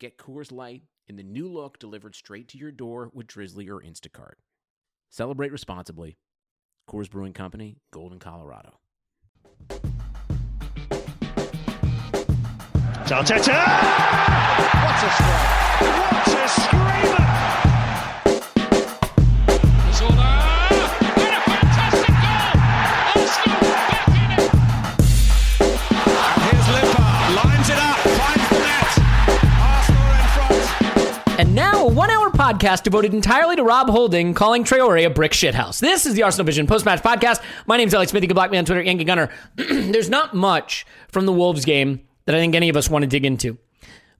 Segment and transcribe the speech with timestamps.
[0.00, 3.80] Get Coors Light in the new look delivered straight to your door with Drizly or
[3.80, 4.34] Instacart.
[5.10, 6.16] Celebrate responsibly.
[6.88, 8.80] Coors Brewing Company, Golden, Colorado.
[13.06, 13.62] Arteta!
[14.82, 15.64] What a strike!
[15.80, 17.63] What a screamer!
[32.44, 35.80] Podcast devoted entirely to Rob Holding calling Traore a brick shithouse.
[35.80, 37.42] This is the Arsenal Vision post match podcast.
[37.66, 38.22] My name's Alex Smith.
[38.22, 39.30] You can block me on Twitter, Yankee Gunner.
[39.56, 43.06] There's not much from the Wolves game that I think any of us want to
[43.06, 43.56] dig into.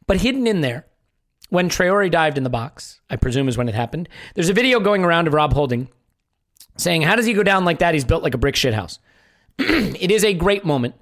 [0.06, 0.86] But hidden in there,
[1.50, 4.80] when Traore dived in the box, I presume is when it happened, there's a video
[4.80, 5.88] going around of Rob Holding
[6.78, 7.92] saying, How does he go down like that?
[7.92, 9.00] He's built like a brick shithouse.
[9.58, 10.94] it is a great moment.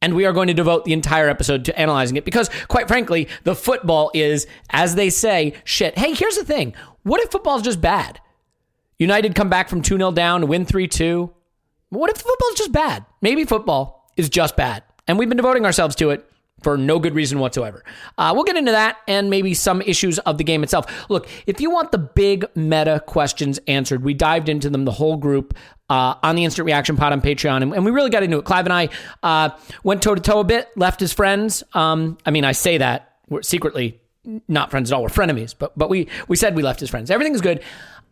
[0.00, 3.28] And we are going to devote the entire episode to analyzing it because, quite frankly,
[3.42, 5.98] the football is, as they say, shit.
[5.98, 6.74] Hey, here's the thing.
[7.02, 8.20] What if football's just bad?
[8.98, 11.32] United come back from 2 0 down, win 3 2.
[11.90, 13.06] What if football's just bad?
[13.22, 14.82] Maybe football is just bad.
[15.06, 16.28] And we've been devoting ourselves to it
[16.62, 17.84] for no good reason whatsoever.
[18.16, 21.08] Uh, we'll get into that and maybe some issues of the game itself.
[21.08, 25.16] Look, if you want the big meta questions answered, we dived into them, the whole
[25.16, 25.56] group,
[25.88, 28.44] uh, on the Instant Reaction Pod on Patreon, and, and we really got into it.
[28.44, 28.88] Clive and I
[29.22, 29.50] uh,
[29.82, 31.62] went toe to toe a bit, left as friends.
[31.72, 34.00] Um, I mean, I say that we're secretly
[34.46, 35.02] not friends at all.
[35.02, 37.10] We're frenemies, but but we we said we left as friends.
[37.10, 37.62] Everything's good.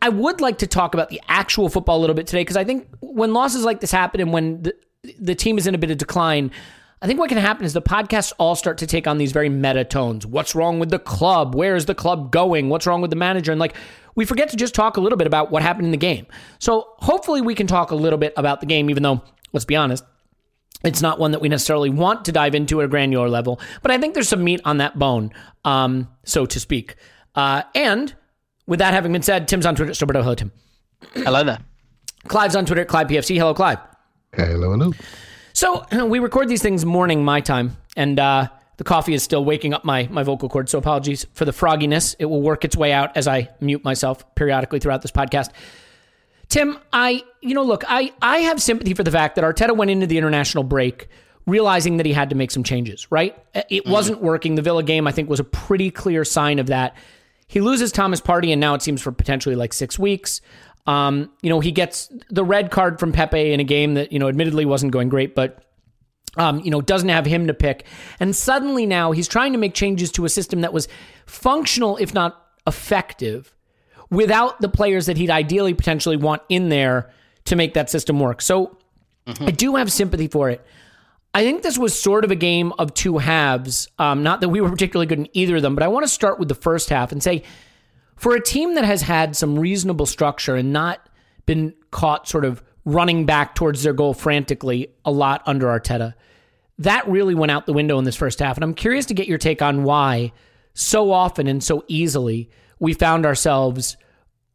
[0.01, 2.65] I would like to talk about the actual football a little bit today because I
[2.65, 4.75] think when losses like this happen and when the,
[5.19, 6.51] the team is in a bit of decline,
[7.03, 9.51] I think what can happen is the podcasts all start to take on these very
[9.51, 10.27] meta tones.
[10.27, 11.55] What's wrong with the club?
[11.55, 12.71] Where is the club going?
[12.71, 13.53] What's wrong with the manager?
[13.53, 13.77] And like,
[14.15, 16.27] we forget to just talk a little bit about what happened in the game.
[16.59, 19.77] So hopefully we can talk a little bit about the game, even though, let's be
[19.77, 20.05] honest,
[20.85, 23.61] it's not one that we necessarily want to dive into at a granular level.
[23.83, 25.33] But I think there's some meat on that bone,
[25.67, 26.97] um, so to speak.
[27.35, 28.15] Uh, and
[28.67, 29.93] with that having been said, Tim's on Twitter.
[29.93, 30.51] Stillberto, hello, Tim.
[31.13, 31.59] Hello there.
[32.27, 33.37] Clive's on Twitter, Clive PFC.
[33.37, 33.79] Hello, Clive.
[34.33, 34.93] Hello, hello.
[35.57, 39.43] So uh, we record these things morning my time, and uh, the coffee is still
[39.43, 40.71] waking up my my vocal cords.
[40.71, 42.15] So apologies for the frogginess.
[42.19, 45.49] It will work its way out as I mute myself periodically throughout this podcast.
[46.51, 49.91] Tim, I you know look, I I have sympathy for the fact that Arteta went
[49.91, 51.09] into the international break
[51.47, 53.11] realizing that he had to make some changes.
[53.11, 53.93] Right, uh, it mm-hmm.
[53.93, 54.57] wasn't working.
[54.57, 56.95] The Villa game I think was a pretty clear sign of that.
[57.49, 60.43] He loses Thomas Partey, and now it seems for potentially like six weeks.
[60.87, 64.19] Um, you know, he gets the red card from Pepe in a game that, you
[64.19, 65.65] know, admittedly wasn't going great, but,
[66.37, 67.87] um, you know, doesn't have him to pick.
[68.21, 70.87] And suddenly now he's trying to make changes to a system that was
[71.27, 73.53] functional, if not effective,
[74.11, 77.11] without the players that he'd ideally potentially want in there
[77.47, 78.41] to make that system work.
[78.41, 78.79] So
[79.41, 80.65] I do have sympathy for it.
[81.35, 83.89] I think this was sort of a game of two halves.
[83.99, 86.09] Um, not that we were particularly good in either of them, but I want to
[86.09, 87.43] start with the first half and say,
[88.17, 91.09] for a team that has had some reasonable structure and not
[91.45, 96.15] been caught sort of running back towards their goal frantically a lot under Arteta,
[96.79, 98.57] that really went out the window in this first half.
[98.57, 100.33] And I'm curious to get your take on why
[100.75, 103.97] so often and so easily we found ourselves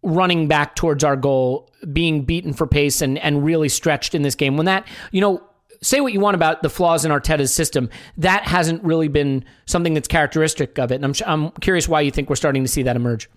[0.04, 4.36] running back towards our goal, being beaten for pace and, and really stretched in this
[4.36, 4.57] game.
[4.57, 5.44] When that, you know,
[5.81, 9.94] say what you want about the flaws in Arteta's system, that hasn't really been something
[9.94, 10.95] that's characteristic of it.
[10.95, 13.30] And I'm, I'm curious why you think we're starting to see that emerge.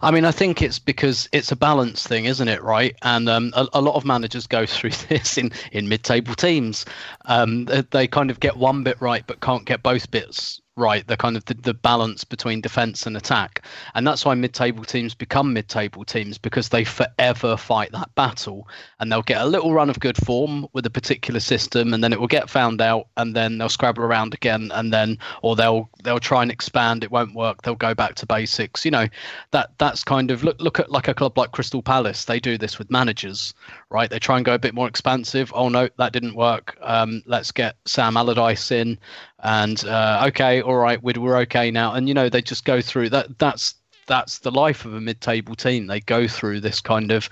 [0.00, 2.62] I mean, I think it's because it's a balance thing, isn't it?
[2.62, 6.84] Right, and um, a, a lot of managers go through this in in mid-table teams.
[7.24, 11.06] Um, they, they kind of get one bit right, but can't get both bits right
[11.06, 13.64] the kind of the, the balance between defense and attack.
[13.94, 19.12] And that's why mid-table teams become mid-table teams because they forever fight that battle and
[19.12, 22.20] they'll get a little run of good form with a particular system and then it
[22.20, 26.18] will get found out and then they'll scrabble around again and then or they'll they'll
[26.18, 28.84] try and expand it won't work they'll go back to basics.
[28.84, 29.08] You know
[29.50, 32.24] that that's kind of look look at like a club like Crystal Palace.
[32.24, 33.52] They do this with managers
[33.90, 34.08] right?
[34.08, 35.52] They try and go a bit more expansive.
[35.54, 36.78] Oh no that didn't work.
[36.80, 38.98] Um, let's get Sam Allardyce in
[39.42, 41.94] and uh, okay, all right, we're, we're okay now.
[41.94, 43.38] And you know, they just go through that.
[43.38, 43.74] That's
[44.06, 45.86] that's the life of a mid-table team.
[45.86, 47.28] They go through this kind of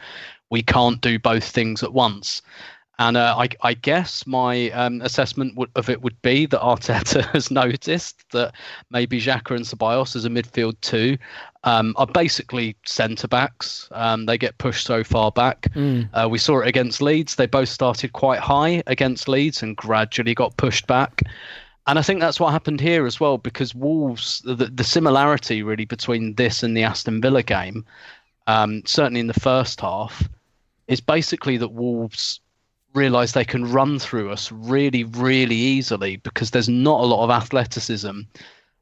[0.51, 2.43] we can't do both things at once.
[2.99, 7.25] And uh, I, I, guess my um, assessment would, of it would be that Arteta
[7.33, 8.53] has noticed that
[8.91, 11.17] maybe Xhaka and Ceballos as a midfield two
[11.65, 13.89] um, are basically centre backs.
[13.93, 15.63] Um, they get pushed so far back.
[15.75, 16.11] Mm.
[16.13, 17.37] Uh, we saw it against Leeds.
[17.37, 21.23] They both started quite high against Leeds and gradually got pushed back.
[21.91, 25.87] And I think that's what happened here as well, because Wolves, the, the similarity really
[25.87, 27.85] between this and the Aston Villa game,
[28.47, 30.29] um, certainly in the first half,
[30.87, 32.39] is basically that Wolves
[32.95, 37.31] realise they can run through us really, really easily because there's not a lot of
[37.31, 38.21] athleticism.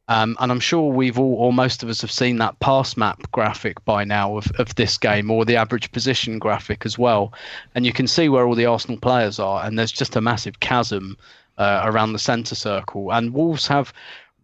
[0.08, 3.22] Um, and I'm sure we've all, or most of us, have seen that pass map
[3.32, 7.32] graphic by now of, of this game, or the average position graphic as well.
[7.74, 10.60] And you can see where all the Arsenal players are, and there's just a massive
[10.60, 11.16] chasm
[11.58, 13.12] uh, around the centre circle.
[13.12, 13.92] And Wolves have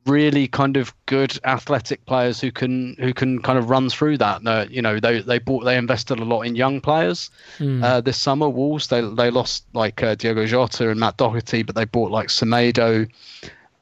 [0.06, 4.46] really kind of good athletic players who can who can kind of run through that.
[4.46, 7.82] Uh, you know, they they bought they invested a lot in young players mm.
[7.82, 8.48] uh, this summer.
[8.48, 12.28] Wolves they they lost like uh, Diogo Jota and Matt Doherty, but they bought like
[12.28, 13.08] Semedo.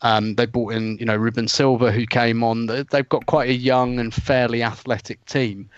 [0.02, 2.66] Um, they brought in you know Ruben Silva who came on.
[2.66, 5.68] They've got quite a young and fairly athletic team,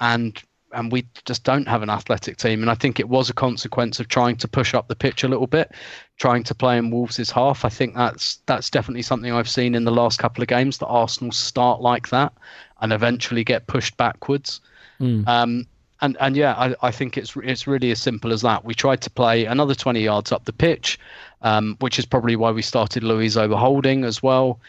[0.00, 0.40] and
[0.72, 2.60] and we just don't have an athletic team.
[2.62, 5.28] And I think it was a consequence of trying to push up the pitch a
[5.28, 5.72] little bit,
[6.18, 7.64] trying to play in Wolves' half.
[7.64, 10.86] I think that's that's definitely something I've seen in the last couple of games that
[10.86, 12.32] Arsenal start like that
[12.80, 14.60] and eventually get pushed backwards.
[15.00, 15.26] Mm.
[15.26, 15.66] Um,
[16.00, 18.64] and and yeah, I, I think it's it's really as simple as that.
[18.64, 20.98] We tried to play another 20 yards up the pitch,
[21.42, 24.60] um, which is probably why we started Luiz over Holding as well,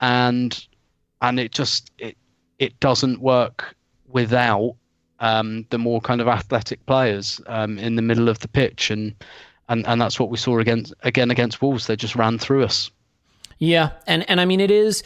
[0.00, 0.66] and
[1.20, 2.16] and it just it
[2.58, 3.74] it doesn't work
[4.08, 4.74] without
[5.20, 9.14] um, the more kind of athletic players um, in the middle of the pitch, and
[9.68, 11.86] and and that's what we saw against again against Wolves.
[11.86, 12.90] They just ran through us.
[13.58, 15.02] Yeah, and and I mean it is.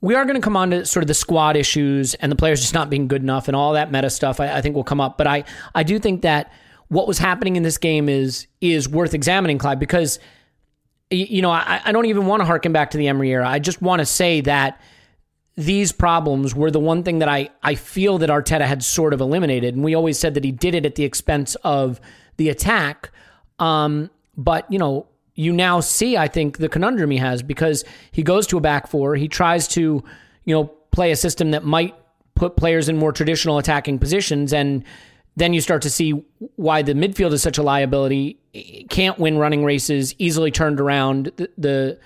[0.00, 2.60] We are going to come on to sort of the squad issues and the players
[2.60, 4.38] just not being good enough and all that meta stuff.
[4.38, 5.44] I, I think will come up, but I
[5.74, 6.52] I do think that
[6.86, 10.20] what was happening in this game is is worth examining, Clive, because
[11.10, 13.48] you know I, I don't even want to harken back to the Emery era.
[13.48, 14.80] I just want to say that
[15.58, 19.20] these problems were the one thing that I, I feel that Arteta had sort of
[19.20, 19.74] eliminated.
[19.74, 22.00] And we always said that he did it at the expense of
[22.36, 23.10] the attack.
[23.58, 28.22] Um, but, you know, you now see, I think, the conundrum he has because he
[28.22, 29.16] goes to a back four.
[29.16, 30.04] He tries to,
[30.44, 31.96] you know, play a system that might
[32.36, 34.52] put players in more traditional attacking positions.
[34.52, 34.84] And
[35.34, 36.12] then you start to see
[36.54, 38.38] why the midfield is such a liability.
[38.90, 41.32] Can't win running races, easily turned around.
[41.34, 41.98] The, the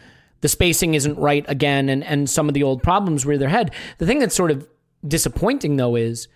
[0.42, 3.72] the spacing isn't right again, and and some of the old problems rear their head.
[3.98, 4.68] The thing that's sort of
[5.06, 6.28] disappointing though is,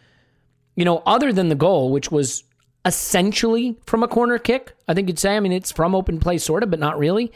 [0.74, 2.42] you know, other than the goal, which was
[2.84, 5.36] essentially from a corner kick, I think you'd say.
[5.36, 7.32] I mean, it's from open play, sort of, but not really.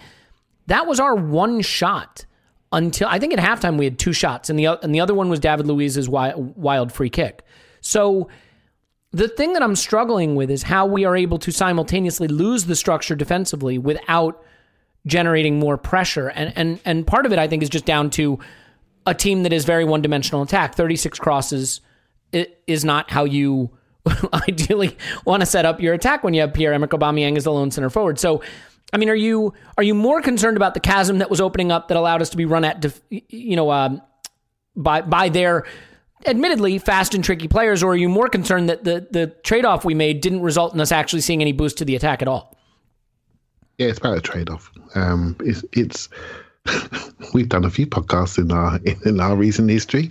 [0.69, 2.25] That was our one shot
[2.73, 5.29] until I think at halftime we had two shots, and the and the other one
[5.29, 7.43] was David Luiz's wild free kick.
[7.81, 8.29] So
[9.13, 12.77] the thing that I'm struggling with is how we are able to simultaneously lose the
[12.77, 14.45] structure defensively without
[15.07, 16.29] generating more pressure.
[16.29, 18.39] And and and part of it I think is just down to
[19.07, 20.75] a team that is very one dimensional attack.
[20.75, 21.81] 36 crosses
[22.33, 23.71] is not how you
[24.49, 27.53] ideally want to set up your attack when you have Pierre Emerick Aubameyang as the
[27.53, 28.19] lone center forward.
[28.19, 28.43] So
[28.93, 31.89] I mean, are you are you more concerned about the chasm that was opening up
[31.89, 34.03] that allowed us to be run at, you know, um,
[34.77, 35.65] by by their
[36.27, 39.85] admittedly fast and tricky players, or are you more concerned that the the trade off
[39.85, 42.57] we made didn't result in us actually seeing any boost to the attack at all?
[43.81, 44.71] Yeah, it's about a trade off.
[44.95, 46.11] Um, it's it's
[47.35, 50.11] we've done a few podcasts in our in our recent history,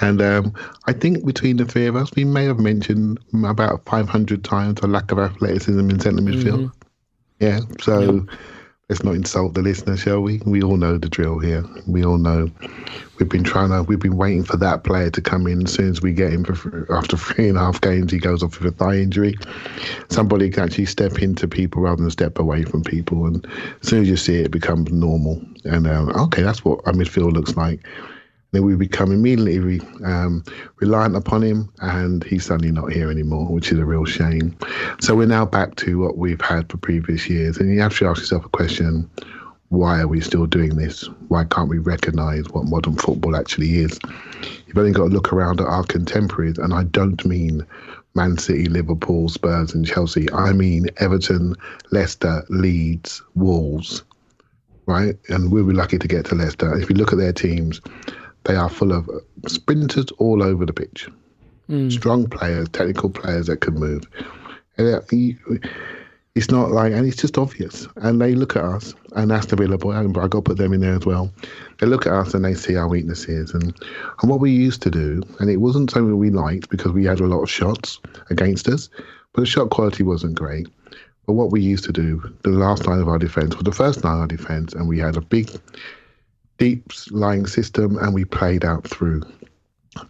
[0.00, 0.54] and um,
[0.86, 4.78] I think between the three of us, we may have mentioned about five hundred times
[4.84, 6.70] a lack of athleticism in centre midfield.
[6.70, 6.84] Mm-hmm.
[7.40, 8.24] Yeah, so
[8.88, 10.40] let's not insult the listener, shall we?
[10.46, 11.62] We all know the drill here.
[11.86, 12.50] We all know
[13.18, 15.64] we've been trying to, we've been waiting for that player to come in.
[15.64, 18.42] As soon as we get him for, after three and a half games, he goes
[18.42, 19.34] off with a thigh injury.
[20.08, 23.26] Somebody can actually step into people rather than step away from people.
[23.26, 23.46] And
[23.82, 25.42] as soon as you see it, it becomes normal.
[25.64, 27.86] And um, okay, that's what our midfield looks like
[28.52, 30.42] then we become immediately um,
[30.76, 34.56] reliant upon him, and he's suddenly not here anymore, which is a real shame.
[35.00, 38.06] So we're now back to what we've had for previous years, and you have to
[38.06, 39.08] ask yourself a question:
[39.68, 41.02] why are we still doing this?
[41.28, 43.98] Why can't we recognise what modern football actually is?
[44.66, 47.66] You've only got to look around at our contemporaries, and I don't mean
[48.14, 50.30] Man City, Liverpool, Spurs, and Chelsea.
[50.32, 51.54] I mean Everton,
[51.90, 54.02] Leicester, Leeds, Wolves,
[54.86, 55.16] right?
[55.28, 56.74] And we'll be lucky to get to Leicester.
[56.78, 57.82] If you look at their teams,
[58.44, 59.08] they are full of
[59.46, 61.08] sprinters all over the pitch,
[61.90, 64.04] strong players, technical players that can move.
[64.78, 65.00] And, uh,
[66.34, 67.88] it's not like, and it's just obvious.
[67.96, 70.80] And they look at us, and Aston Villa, boy, I've got to put them in
[70.80, 71.32] there as well.
[71.80, 73.74] They look at us and they see our weaknesses and,
[74.22, 75.20] and what we used to do.
[75.40, 77.98] And it wasn't something we liked because we had a lot of shots
[78.30, 78.88] against us,
[79.32, 80.68] but the shot quality wasn't great.
[81.26, 84.04] But what we used to do, the last line of our defence was the first
[84.04, 85.50] line of our defence, and we had a big,
[86.58, 89.22] deep lying system, and we played out through.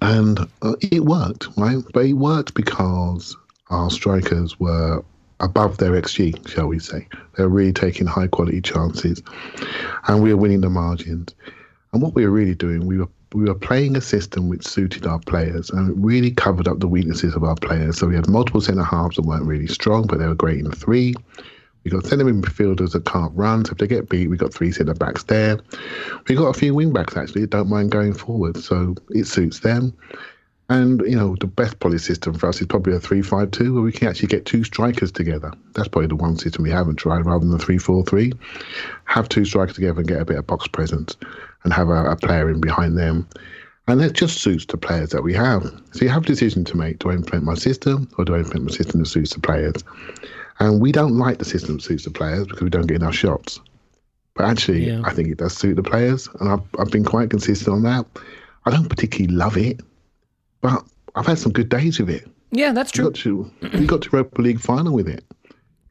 [0.02, 1.82] And uh, it worked, right?
[1.92, 3.36] But it worked because
[3.70, 5.04] our strikers were
[5.40, 7.06] above their XG, shall we say.
[7.36, 9.22] They were really taking high quality chances,
[10.06, 11.34] and we were winning the margins.
[11.92, 15.06] And what we were really doing, we were we were playing a system which suited
[15.06, 17.98] our players and it really covered up the weaknesses of our players.
[17.98, 20.70] So we had multiple centre halves that weren't really strong, but they were great in
[20.70, 21.14] three.
[21.84, 24.72] We got centre midfielders that can't run, so if they get beat, we've got three
[24.72, 25.58] centre backs there.
[26.28, 29.60] We've got a few wing backs actually that don't mind going forward, so it suits
[29.60, 29.94] them.
[30.70, 33.92] And you know, the best probably system for us is probably a three-five-two, where we
[33.92, 35.50] can actually get two strikers together.
[35.72, 38.32] That's probably the one system we haven't tried, rather than the three-four-three.
[39.06, 41.16] Have two strikers together and get a bit of box presence,
[41.64, 43.26] and have a, a player in behind them.
[43.86, 45.62] And that just suits the players that we have.
[45.92, 48.40] So you have a decision to make: do I implement my system, or do I
[48.40, 49.82] implement my system that suits the players?
[50.60, 53.60] And we don't like the system suits the players because we don't get enough shots.
[54.34, 55.02] But actually, Yeah.
[55.04, 58.06] I think it does suit the players, and I've, I've been quite consistent on that.
[58.66, 59.80] I don't particularly love it,
[60.60, 60.84] but
[61.14, 62.28] I've had some good days with it.
[62.50, 63.04] Yeah, that's We true.
[63.10, 65.24] got to we got to Europa League final with it.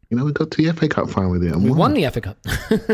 [0.09, 1.51] You know, we got to the FA Cup final with it.
[1.53, 2.37] And We won the FA Cup.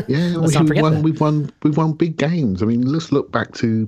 [0.08, 0.96] Yeah, we, have won.
[0.96, 1.04] that.
[1.04, 1.52] We've won.
[1.62, 2.64] We've won big games.
[2.64, 3.88] I mean, let's look back to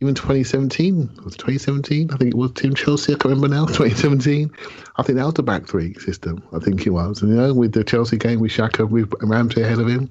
[0.00, 1.20] even 2017.
[1.24, 2.10] Was it 2017?
[2.10, 3.12] I think it was Team Chelsea.
[3.12, 3.66] I can't remember now.
[3.66, 4.50] 2017.
[4.96, 6.42] I think that was the back three system.
[6.52, 7.22] I think it was.
[7.22, 10.10] And you know, with the Chelsea game with Xhaka, with Ramsey ahead of him.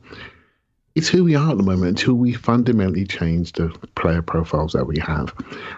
[0.95, 4.85] It's who we are at the moment until we fundamentally change the player profiles that
[4.85, 5.33] we have.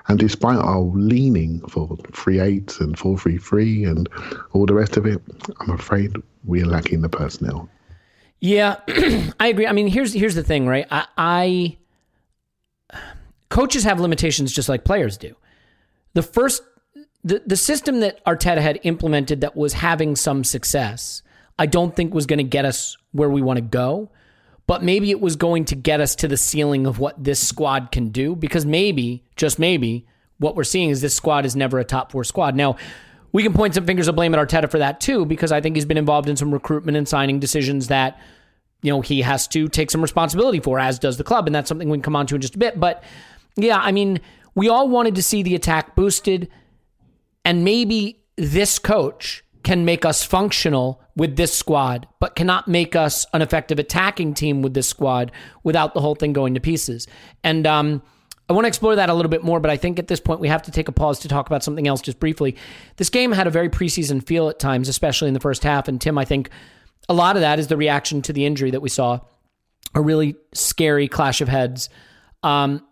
[0.08, 4.10] And despite our leaning for 3 8 and four three three and
[4.54, 5.22] all the rest of it,
[5.60, 6.16] I'm afraid
[6.46, 7.70] we're lacking the personnel.
[8.40, 8.78] Yeah,
[9.40, 9.68] I agree.
[9.68, 10.88] I mean, here's here's the thing, right?
[10.90, 11.78] I, I
[13.52, 15.36] coaches have limitations just like players do.
[16.14, 16.64] The first
[17.24, 21.22] the the system that Arteta had implemented that was having some success,
[21.60, 24.10] I don't think was going to get us where we want to go,
[24.66, 27.92] but maybe it was going to get us to the ceiling of what this squad
[27.92, 30.08] can do because maybe, just maybe,
[30.40, 32.56] what we're seeing is this squad is never a top 4 squad.
[32.56, 32.78] Now,
[33.32, 35.76] we can point some fingers of blame at Arteta for that too because I think
[35.76, 38.20] he's been involved in some recruitment and signing decisions that
[38.82, 41.70] you know he has to take some responsibility for as does the club and that's
[41.70, 43.04] something we can come on to in just a bit but
[43.56, 44.20] yeah i mean
[44.56, 46.50] we all wanted to see the attack boosted
[47.46, 53.26] and maybe this coach can make us functional with this squad but cannot make us
[53.34, 55.32] an effective attacking team with this squad
[55.64, 57.08] without the whole thing going to pieces
[57.44, 58.02] and um
[58.52, 60.42] I want to explore that a little bit more, but I think at this point
[60.42, 62.58] we have to take a pause to talk about something else just briefly.
[62.98, 65.88] This game had a very preseason feel at times, especially in the first half.
[65.88, 66.50] And Tim, I think
[67.08, 69.22] a lot of that is the reaction to the injury that we saw
[69.96, 71.88] a really scary clash of heads.
[72.44, 72.86] Um,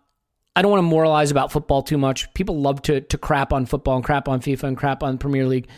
[0.56, 2.32] I don't want to moralize about football too much.
[2.34, 5.46] People love to to crap on football and crap on FIFA and crap on Premier
[5.46, 5.68] League.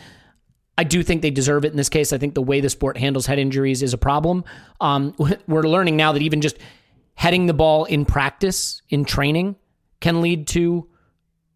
[0.77, 2.11] I do think they deserve it in this case.
[2.13, 4.43] I think the way the sport handles head injuries is a problem.
[4.81, 5.15] Um,
[5.47, 6.57] we're learning now that even just
[7.15, 9.55] heading the ball in practice, in training,
[9.99, 10.89] can lead to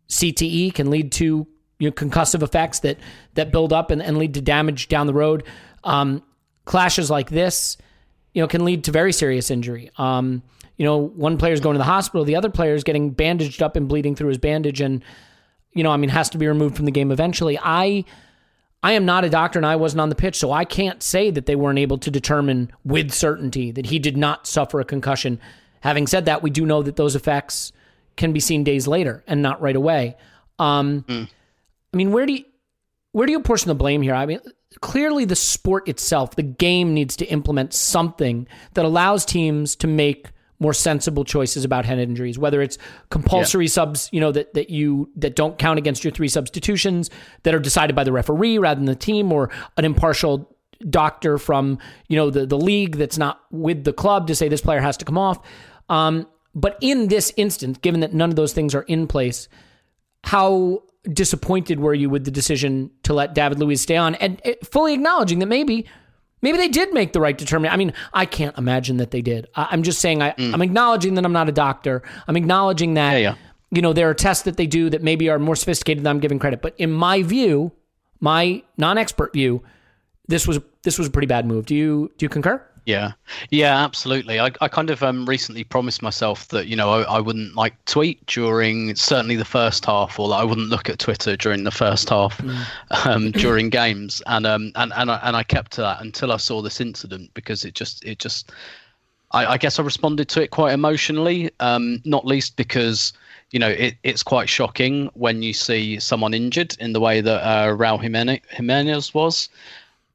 [0.09, 1.47] CTE, can lead to
[1.79, 2.97] you know, concussive effects that
[3.33, 5.43] that build up and, and lead to damage down the road.
[5.83, 6.23] Um,
[6.65, 7.77] clashes like this,
[8.33, 9.89] you know, can lead to very serious injury.
[9.97, 10.43] Um,
[10.77, 13.75] you know, one player's going to the hospital, the other player is getting bandaged up
[13.75, 15.03] and bleeding through his bandage, and
[15.73, 17.59] you know, I mean, has to be removed from the game eventually.
[17.61, 18.05] I
[18.83, 21.31] I am not a doctor and I wasn't on the pitch, so I can't say
[21.31, 25.39] that they weren't able to determine with certainty that he did not suffer a concussion.
[25.81, 27.71] Having said that, we do know that those effects
[28.15, 30.15] can be seen days later and not right away.
[30.59, 31.05] Um,
[31.93, 32.43] I mean, where do you
[33.11, 34.13] where do you portion the blame here?
[34.13, 34.39] I mean,
[34.81, 40.27] clearly the sport itself, the game needs to implement something that allows teams to make
[40.59, 42.77] more sensible choices about head injuries, whether it's
[43.09, 47.09] compulsory subs, you know, that, that you that don't count against your three substitutions
[47.43, 50.55] that are decided by the referee rather than the team, or an impartial
[50.89, 54.61] doctor from, you know, the, the league that's not with the club to say this
[54.61, 55.39] player has to come off.
[55.89, 59.47] Um, but in this instance, given that none of those things are in place,
[60.23, 60.83] how
[61.13, 64.93] disappointed were you with the decision to let David Luiz stay on and uh, fully
[64.93, 65.85] acknowledging that maybe
[66.41, 67.73] Maybe they did make the right determination.
[67.73, 69.47] I mean, I can't imagine that they did.
[69.55, 72.03] I, am just saying, I, I'm acknowledging that I'm not a doctor.
[72.27, 73.35] I'm acknowledging that, Yeah, yeah.
[73.71, 76.19] you know, there are tests that they do that maybe are more sophisticated than I'm
[76.19, 76.61] giving credit.
[76.61, 77.71] But in my view,
[78.19, 79.63] my non-expert view,
[80.27, 81.65] this was this was a pretty bad move.
[81.65, 82.63] Do you do you concur?
[82.87, 83.11] Yeah,
[83.49, 84.39] yeah, absolutely.
[84.39, 87.73] I, I kind of um, recently promised myself that you know I, I wouldn't like
[87.83, 91.71] tweet during certainly the first half, or that I wouldn't look at Twitter during the
[91.71, 92.41] first half
[93.05, 96.37] um, during games, and um and and I, and I kept to that until I
[96.37, 98.53] saw this incident because it just it just
[99.31, 103.11] I, I guess I responded to it quite emotionally, um, not least because
[103.51, 107.43] you know it, it's quite shocking when you see someone injured in the way that
[107.43, 109.49] uh, Raul Jimenez, Jimenez was.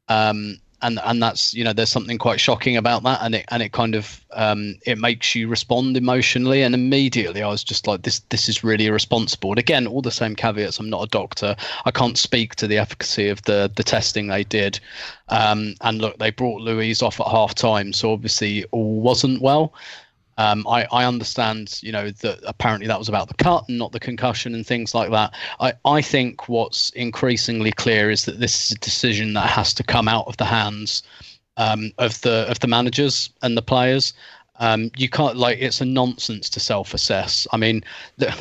[0.08, 3.62] Um, and and that's you know there's something quite shocking about that and it and
[3.62, 7.42] it kind of um, it makes you respond emotionally and immediately.
[7.42, 9.50] I was just like this this is really irresponsible.
[9.50, 11.56] And again all the same caveats I'm not a doctor.
[11.84, 14.80] I can't speak to the efficacy of the the testing they did.
[15.28, 19.72] Um, and look they brought Luiz off at half time so obviously all wasn't well
[20.38, 23.92] um, I, I understand, you know, that apparently that was about the cut and not
[23.92, 25.34] the concussion and things like that.
[25.60, 29.82] I, I think what's increasingly clear is that this is a decision that has to
[29.82, 31.02] come out of the hands
[31.58, 34.14] um, of the of the managers and the players.
[34.56, 37.46] Um, you can't like it's a nonsense to self-assess.
[37.52, 37.82] I mean,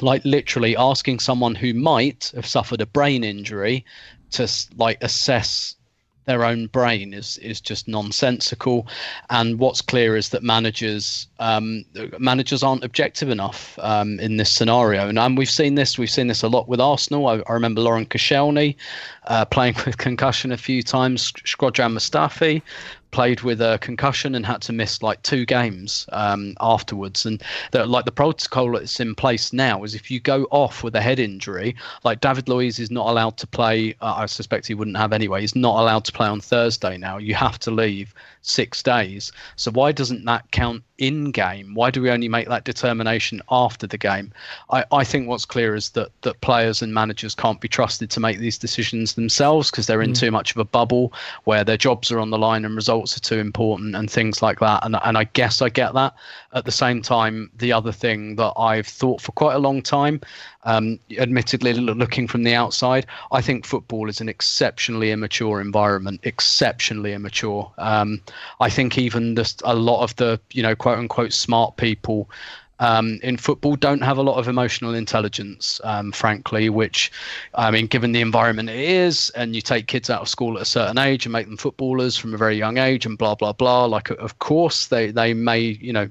[0.02, 3.86] like literally asking someone who might have suffered a brain injury
[4.32, 5.76] to like assess
[6.26, 8.88] their own brain is is just nonsensical.
[9.30, 11.86] And what's clear is that managers um,
[12.20, 15.08] managers aren't objective enough um, in this scenario.
[15.08, 17.28] And, and we've seen this we've seen this a lot with Arsenal.
[17.28, 18.76] I, I remember Laurent Koscielny
[19.26, 21.32] uh, playing with concussion a few times.
[21.32, 22.62] Shkodran Mustafi
[23.12, 27.26] played with a concussion and had to miss like two games um, afterwards.
[27.26, 27.42] And
[27.74, 31.20] like the protocol that's in place now is if you go off with a head
[31.20, 33.96] injury, like David Luiz is not allowed to play.
[34.02, 35.42] Uh, I suspect he wouldn't have anyway.
[35.42, 37.18] He's not allowed to play on Thursday now.
[37.18, 39.32] You have to leave six days.
[39.56, 41.74] So why doesn't that count in game?
[41.74, 44.32] Why do we only make that determination after the game?
[44.70, 48.20] I, I think what's clear is that that players and managers can't be trusted to
[48.20, 50.20] make these decisions themselves because they're in mm.
[50.20, 51.14] too much of a bubble
[51.46, 54.60] where their jobs are on the line and results are too important and things like
[54.60, 54.86] that.
[54.86, 56.14] And and I guess I get that.
[56.54, 60.22] At the same time, the other thing that I've thought for quite a long time,
[60.64, 67.14] um, admittedly looking from the outside, I think football is an exceptionally immature environment, exceptionally
[67.14, 67.72] immature.
[67.78, 68.22] Um,
[68.60, 72.30] I think even just a lot of the you know quote unquote smart people
[72.82, 76.68] um, in football don't have a lot of emotional intelligence, um, frankly.
[76.70, 77.12] Which,
[77.54, 80.64] I mean, given the environment it is, and you take kids out of school at
[80.64, 83.54] a certain age and make them footballers from a very young age, and blah blah
[83.54, 83.86] blah.
[83.86, 86.10] Like, of course, they they may you know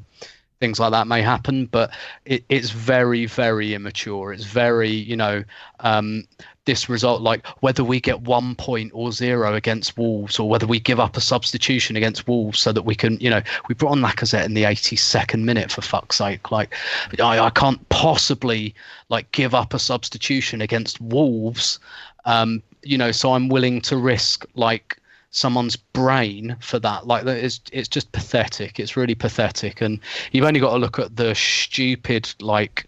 [0.60, 1.90] things like that may happen, but
[2.26, 4.32] it, it's very, very immature.
[4.32, 5.42] It's very, you know,
[5.80, 6.24] um,
[6.66, 10.78] this result, like whether we get one point or zero against Wolves, or whether we
[10.78, 14.00] give up a substitution against Wolves so that we can, you know, we brought on
[14.00, 16.50] Lacazette in the 82nd minute for fuck's sake.
[16.50, 16.74] Like,
[17.18, 18.74] I, I can't possibly
[19.08, 21.80] like give up a substitution against Wolves.
[22.26, 24.99] Um, you know, so I'm willing to risk like
[25.30, 27.06] someone's brain for that.
[27.06, 28.80] Like it's it's just pathetic.
[28.80, 29.80] It's really pathetic.
[29.80, 30.00] And
[30.32, 32.86] you've only got to look at the stupid like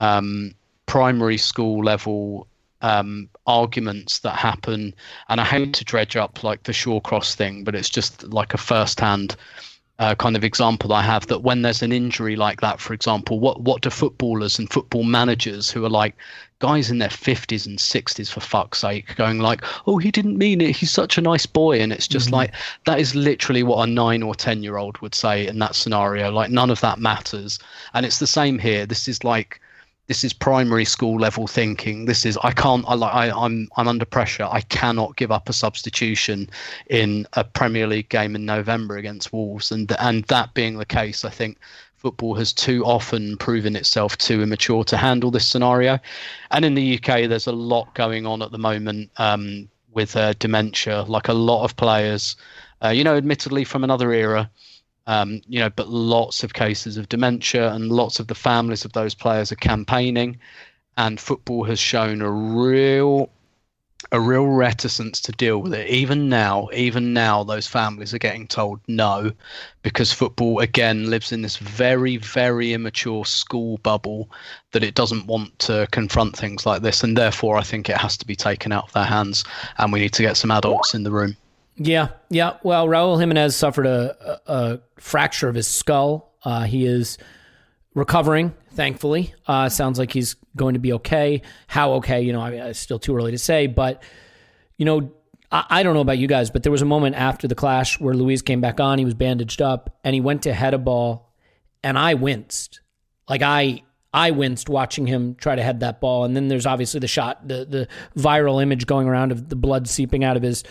[0.00, 0.52] um
[0.86, 2.46] primary school level
[2.82, 4.94] um arguments that happen.
[5.28, 8.58] And i hate to dredge up like the shawcross thing but it's just like a
[8.58, 9.36] first hand
[9.98, 13.40] uh, kind of example I have that when there's an injury like that, for example,
[13.40, 16.14] what what do footballers and football managers who are like
[16.58, 20.60] guys in their 50s and 60s for fuck's sake going like oh he didn't mean
[20.60, 20.76] it.
[20.76, 21.80] He's such a nice boy.
[21.80, 22.52] And it's just like
[22.84, 26.30] that is literally what a 9 or 10 year old would say in that scenario.
[26.30, 27.58] Like none of that matters.
[27.94, 28.84] And it's the same here.
[28.84, 29.60] This is like
[30.06, 32.04] this is primary school level thinking.
[32.04, 34.48] This is i can't I, like i'm i'm under pressure.
[34.50, 36.48] I cannot give up a substitution
[36.88, 39.72] in a premier league game in november against wolves.
[39.72, 41.58] And and that being the case i think
[41.96, 45.98] football has too often proven itself too immature to handle this scenario.
[46.50, 50.34] And in the uk there's a lot going on at the moment um, with uh,
[50.38, 52.36] dementia like a lot of players
[52.84, 54.50] uh, you know admittedly from another era
[55.06, 58.92] um, you know, but lots of cases of dementia and lots of the families of
[58.92, 60.38] those players are campaigning,
[60.96, 63.30] and football has shown a real,
[64.10, 65.88] a real reticence to deal with it.
[65.88, 69.30] Even now, even now, those families are getting told no,
[69.82, 74.28] because football again lives in this very, very immature school bubble
[74.72, 78.16] that it doesn't want to confront things like this, and therefore I think it has
[78.16, 79.44] to be taken out of their hands,
[79.78, 81.36] and we need to get some adults in the room.
[81.78, 82.56] Yeah, yeah.
[82.62, 86.34] Well, Raul Jimenez suffered a, a, fracture of his skull.
[86.42, 87.18] Uh, he is
[87.94, 89.34] recovering, thankfully.
[89.46, 91.42] Uh, sounds like he's going to be okay.
[91.66, 92.22] How okay?
[92.22, 93.66] You know, I mean, it's still too early to say.
[93.66, 94.02] But
[94.78, 95.12] you know,
[95.52, 98.00] I, I don't know about you guys, but there was a moment after the clash
[98.00, 98.98] where Luiz came back on.
[98.98, 101.30] He was bandaged up and he went to head a ball,
[101.82, 102.80] and I winced.
[103.28, 103.82] Like I,
[104.14, 106.24] I winced watching him try to head that ball.
[106.24, 109.88] And then there's obviously the shot, the the viral image going around of the blood
[109.88, 110.64] seeping out of his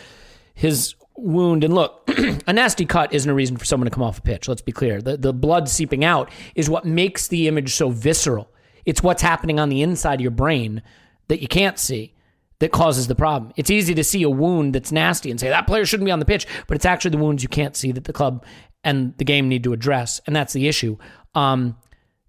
[0.56, 1.64] his wound.
[1.64, 2.10] And look,
[2.48, 4.48] a nasty cut isn't a reason for someone to come off a pitch.
[4.48, 5.02] Let's be clear.
[5.02, 8.50] The the blood seeping out is what makes the image so visceral.
[8.86, 10.82] It's what's happening on the inside of your brain
[11.28, 12.14] that you can't see
[12.60, 13.52] that causes the problem.
[13.56, 16.20] It's easy to see a wound that's nasty and say that player shouldn't be on
[16.20, 18.46] the pitch, but it's actually the wounds you can't see that the club
[18.84, 20.98] and the game need to address, and that's the issue.
[21.34, 21.76] Um,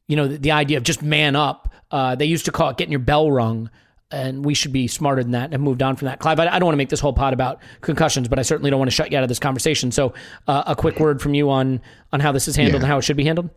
[0.09, 1.73] you know, the, the, idea of just man up.
[1.91, 3.71] Uh, they used to call it getting your bell rung,
[4.11, 6.21] and we should be smarter than that and moved on from that.
[6.21, 8.71] Clive, I, I don't want to make this whole pod about concussions, but I certainly
[8.71, 9.90] don't want to shut you out of this conversation.
[9.90, 10.14] So,
[10.47, 11.81] uh, a quick word from you on
[12.12, 12.87] on how this is handled yeah.
[12.87, 13.51] and how it should be handled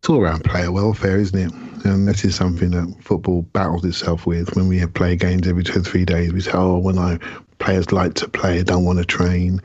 [0.00, 1.52] it's all around player welfare, isn't it?
[1.84, 4.54] And this is something that football battles itself with.
[4.54, 7.18] When we have play games every two or three days, we say, "Oh, when I
[7.58, 9.60] players like to play, don't want to train."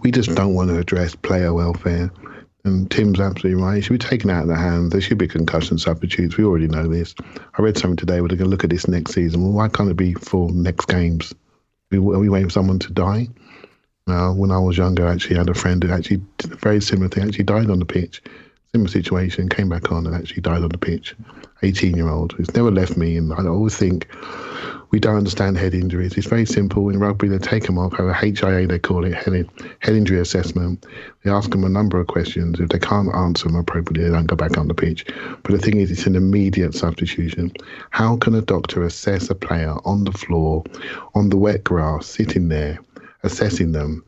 [0.00, 2.10] We just don't want to address player welfare.
[2.64, 3.78] And Tim's absolutely right.
[3.78, 4.92] It should be taken out of the hands.
[4.92, 6.38] There should be concussion substitutes.
[6.38, 7.14] We already know this.
[7.58, 9.42] I read something today where they're going to look at this next season.
[9.42, 11.34] Well, why can't it be for next games?
[11.92, 13.28] Are we waiting for someone to die?
[14.06, 16.80] Uh, when I was younger, I actually had a friend who actually did a very
[16.80, 18.22] similar thing, actually died on the pitch
[18.74, 21.14] similar situation, came back on and actually died on the pitch.
[21.62, 23.16] 18 year old who's never left me.
[23.16, 24.08] And I always think
[24.90, 26.16] we don't understand head injuries.
[26.16, 26.88] It's very simple.
[26.88, 30.18] In rugby, they take them off, have a HIA, they call it, head, head injury
[30.18, 30.84] assessment.
[31.22, 32.58] They ask them a number of questions.
[32.58, 35.06] If they can't answer them appropriately, they don't go back on the pitch.
[35.44, 37.52] But the thing is, it's an immediate substitution.
[37.90, 40.64] How can a doctor assess a player on the floor,
[41.14, 42.80] on the wet grass, sitting there,
[43.22, 44.04] assessing them?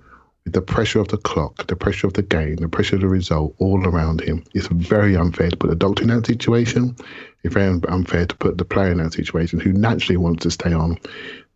[0.46, 3.54] The pressure of the clock, the pressure of the game, the pressure of the result
[3.58, 4.44] all around him.
[4.54, 6.94] It's very unfair to put the doctor in that situation.
[7.42, 10.72] It's very unfair to put the player in that situation who naturally wants to stay
[10.72, 10.98] on.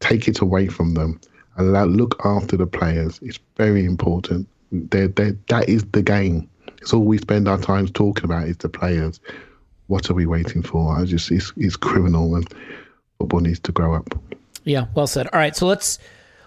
[0.00, 1.20] Take it away from them.
[1.56, 3.20] Allow, look after the players.
[3.22, 4.48] It's very important.
[4.72, 6.48] They're, they're, that is the game.
[6.78, 9.20] It's all we spend our time talking about is the players.
[9.86, 10.96] What are we waiting for?
[10.96, 12.52] I just it's, it's criminal and
[13.18, 14.18] football needs to grow up.
[14.64, 15.28] Yeah, well said.
[15.32, 15.98] All right, so let's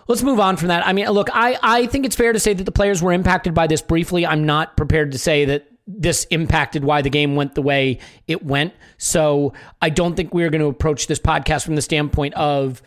[0.07, 0.85] let's move on from that.
[0.85, 3.53] I mean, look, I, I think it's fair to say that the players were impacted
[3.53, 4.25] by this briefly.
[4.25, 8.45] I'm not prepared to say that this impacted why the game went the way it
[8.45, 8.73] went.
[8.97, 12.81] So I don't think we're going to approach this podcast from the standpoint of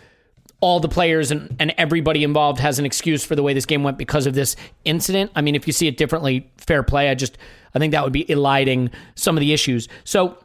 [0.61, 3.83] all the players and, and everybody involved has an excuse for the way this game
[3.83, 5.31] went because of this incident.
[5.37, 7.11] I mean, if you see it differently, fair play.
[7.11, 7.37] I just
[7.75, 9.89] I think that would be eliding some of the issues.
[10.05, 10.39] So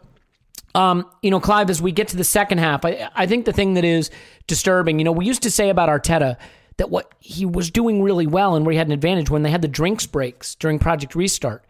[0.76, 3.54] um, you know, Clive, as we get to the second half, I, I think the
[3.54, 4.10] thing that is
[4.48, 6.38] disturbing, you know, we used to say about Arteta
[6.82, 9.52] that what he was doing really well and where he had an advantage when they
[9.52, 11.64] had the drinks breaks during Project Restart.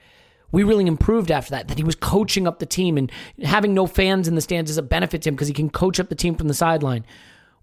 [0.54, 3.12] We really improved after that, that he was coaching up the team and
[3.44, 6.00] having no fans in the stands is a benefit to him because he can coach
[6.00, 7.06] up the team from the sideline,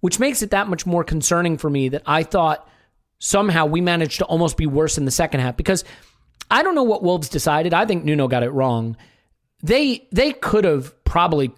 [0.00, 2.68] which makes it that much more concerning for me that I thought
[3.18, 5.84] somehow we managed to almost be worse in the second half because
[6.50, 7.72] I don't know what Wolves decided.
[7.72, 8.94] I think Nuno got it wrong.
[9.62, 11.52] They they could have probably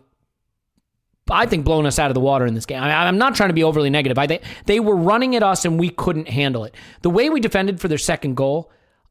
[1.30, 2.82] I think, blown us out of the water in this game.
[2.82, 4.18] I, am not trying to be overly negative.
[4.18, 6.74] I think they were running at us and we couldn't handle it.
[7.02, 8.70] The way we defended for their second goal,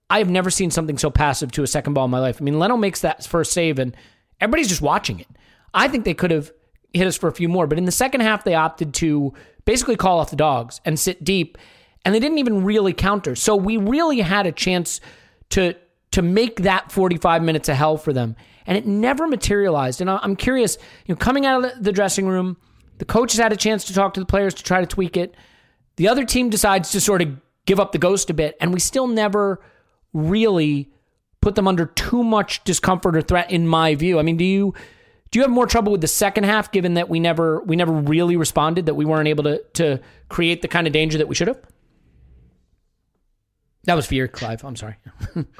[0.09, 2.41] I have never seen something so passive to a second ball in my life.
[2.41, 3.95] I mean, Leno makes that first save and
[4.41, 5.27] everybody's just watching it.
[5.73, 6.51] I think they could have
[6.93, 9.33] hit us for a few more, but in the second half, they opted to
[9.65, 11.57] basically call off the dogs and sit deep,
[12.03, 13.35] and they didn't even really counter.
[13.35, 14.99] So we really had a chance
[15.49, 15.75] to
[16.11, 20.01] to make that 45 minutes a hell for them and it never materialized.
[20.01, 22.57] And I'm curious, you know, coming out of the dressing room,
[22.97, 25.17] the coach has had a chance to talk to the players to try to tweak
[25.17, 25.35] it.
[25.95, 28.79] The other team decides to sort of give up the ghost a bit, and we
[28.79, 29.61] still never
[30.13, 30.89] really
[31.41, 34.19] put them under too much discomfort or threat, in my view.
[34.19, 34.73] I mean, do you
[35.31, 37.91] do you have more trouble with the second half, given that we never we never
[37.91, 41.35] really responded, that we weren't able to to create the kind of danger that we
[41.35, 41.59] should have?
[43.85, 44.63] That was for you, Clive.
[44.63, 44.95] I'm sorry.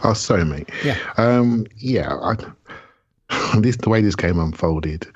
[0.03, 0.69] oh, sorry, mate.
[0.83, 0.97] Yeah.
[1.17, 2.13] Um, yeah.
[2.15, 2.35] I,
[3.59, 5.07] this the way this game unfolded.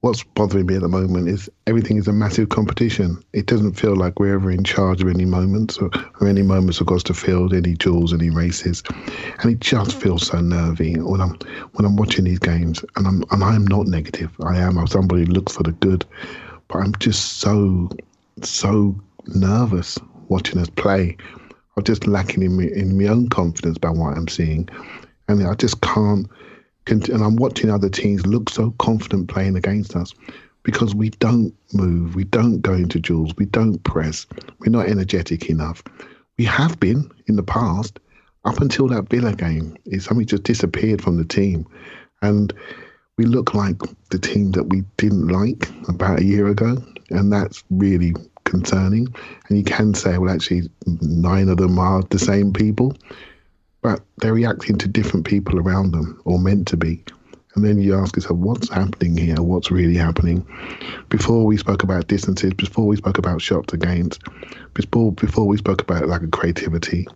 [0.00, 3.22] What's bothering me at the moment is everything is a massive competition.
[3.32, 6.80] It doesn't feel like we're ever in charge of any moments or, or any moments
[6.80, 8.82] across the field, any duels, any races,
[9.40, 11.38] and it just feels so nervy when I'm
[11.74, 12.84] when I'm watching these games.
[12.96, 14.32] And I'm and I am not negative.
[14.44, 14.76] I am.
[14.76, 16.04] I'm somebody who looks for the good,
[16.66, 17.88] but I'm just so
[18.42, 21.16] so nervous watching us play.
[21.76, 24.68] I'm just lacking in me in my own confidence about what I'm seeing,
[25.28, 26.28] and I just can't
[26.88, 30.12] and I'm watching other teams look so confident playing against us
[30.62, 34.26] because we don't move, we don't go into duels, we don't press,
[34.58, 35.82] we're not energetic enough.
[36.38, 37.98] We have been in the past
[38.44, 39.76] up until that Villa game.
[39.86, 41.66] It's something just disappeared from the team,
[42.22, 42.52] and
[43.18, 43.76] we look like
[44.10, 46.76] the team that we didn't like about a year ago,
[47.10, 48.14] and that's really
[48.44, 49.06] concerning.
[49.48, 52.96] And you can say, well, actually, nine of them are the same people,
[53.82, 57.04] but they're reacting to different people around them, or meant to be.
[57.54, 59.42] And then you ask yourself, what's happening here?
[59.42, 60.46] What's really happening?
[61.10, 64.22] Before we spoke about distances, before we spoke about shots against,
[64.72, 67.06] before before we spoke about of creativity,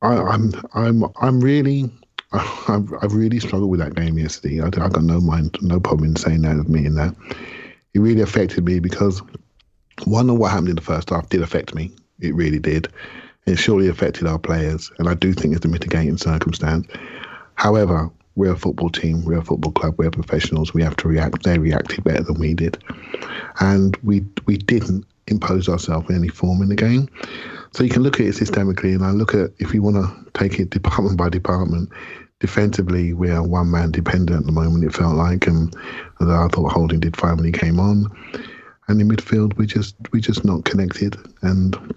[0.00, 1.88] I, I'm I'm I'm really
[2.32, 4.60] I've, I've really struggled with that game yesterday.
[4.60, 7.14] I, I got no mind, no problem in saying that of me in that.
[7.94, 9.22] It really affected me because
[10.04, 11.92] one of what happened in the first half did affect me.
[12.20, 12.88] It really did.
[13.46, 16.86] It surely affected our players, and I do think it's a mitigating circumstance.
[17.54, 20.72] However, we're a football team, we're a football club, we're professionals.
[20.72, 21.42] We have to react.
[21.42, 22.82] They reacted better than we did,
[23.60, 27.08] and we we didn't impose ourselves in any form in the game.
[27.72, 30.30] So you can look at it systemically, and I look at if you want to
[30.38, 31.90] take it department by department.
[32.40, 34.82] Defensively, we are one man dependent at the moment.
[34.82, 35.72] It felt like, and,
[36.18, 38.10] I thought Holding did fine when he came on.
[38.88, 41.94] And in midfield, we just we just not connected, and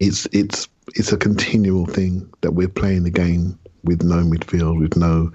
[0.00, 4.96] it's it's it's a continual thing that we're playing the game with no midfield, with
[4.96, 5.32] no.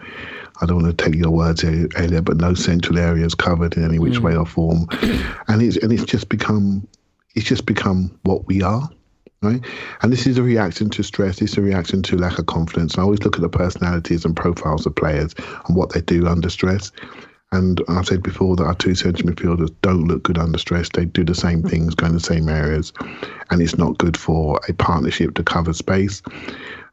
[0.62, 3.98] I don't want to take your words, Elliot, but no central areas covered in any
[3.98, 4.24] which mm.
[4.24, 4.88] way or form,
[5.48, 6.88] and it's and it's just become
[7.36, 8.90] it's just become what we are
[9.42, 9.64] right?
[10.02, 11.40] And this is a reaction to stress.
[11.40, 12.98] This is a reaction to lack of confidence.
[12.98, 15.34] I always look at the personalities and profiles of players
[15.66, 16.92] and what they do under stress.
[17.52, 20.90] And I've said before that our two central midfielders don't look good under stress.
[20.90, 22.94] They do the same things, go in the same areas,
[23.50, 26.22] and it's not good for a partnership to cover space.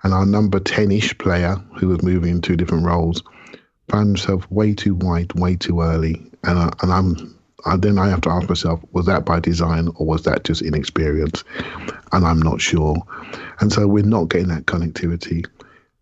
[0.03, 3.23] And our number 10 ish player, who was moving in two different roles,
[3.91, 6.23] found himself way too wide, way too early.
[6.45, 7.37] And, I, and I'm
[7.79, 11.43] then I have to ask myself, was that by design or was that just inexperience?
[12.13, 12.97] And I'm not sure.
[13.61, 15.45] And so we're not getting that connectivity.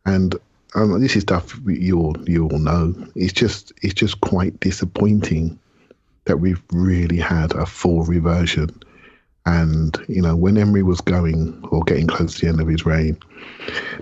[0.04, 0.36] And
[0.74, 2.94] um, this is stuff you all you all know.
[3.14, 5.58] It's just it's just quite disappointing
[6.24, 8.70] that we've really had a full reversion.
[9.46, 12.86] And you know, when Emery was going or getting close to the end of his
[12.86, 13.18] reign,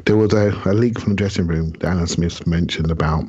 [0.07, 3.29] there was a, a leak from the dressing room that Alan Smith mentioned about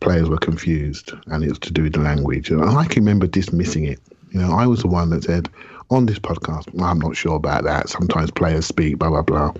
[0.00, 2.50] players were confused and it was to do with the language.
[2.50, 3.98] And I can remember dismissing it.
[4.30, 5.48] You know, I was the one that said
[5.90, 7.88] on this podcast, well, I'm not sure about that.
[7.88, 9.52] Sometimes players speak, blah, blah, blah.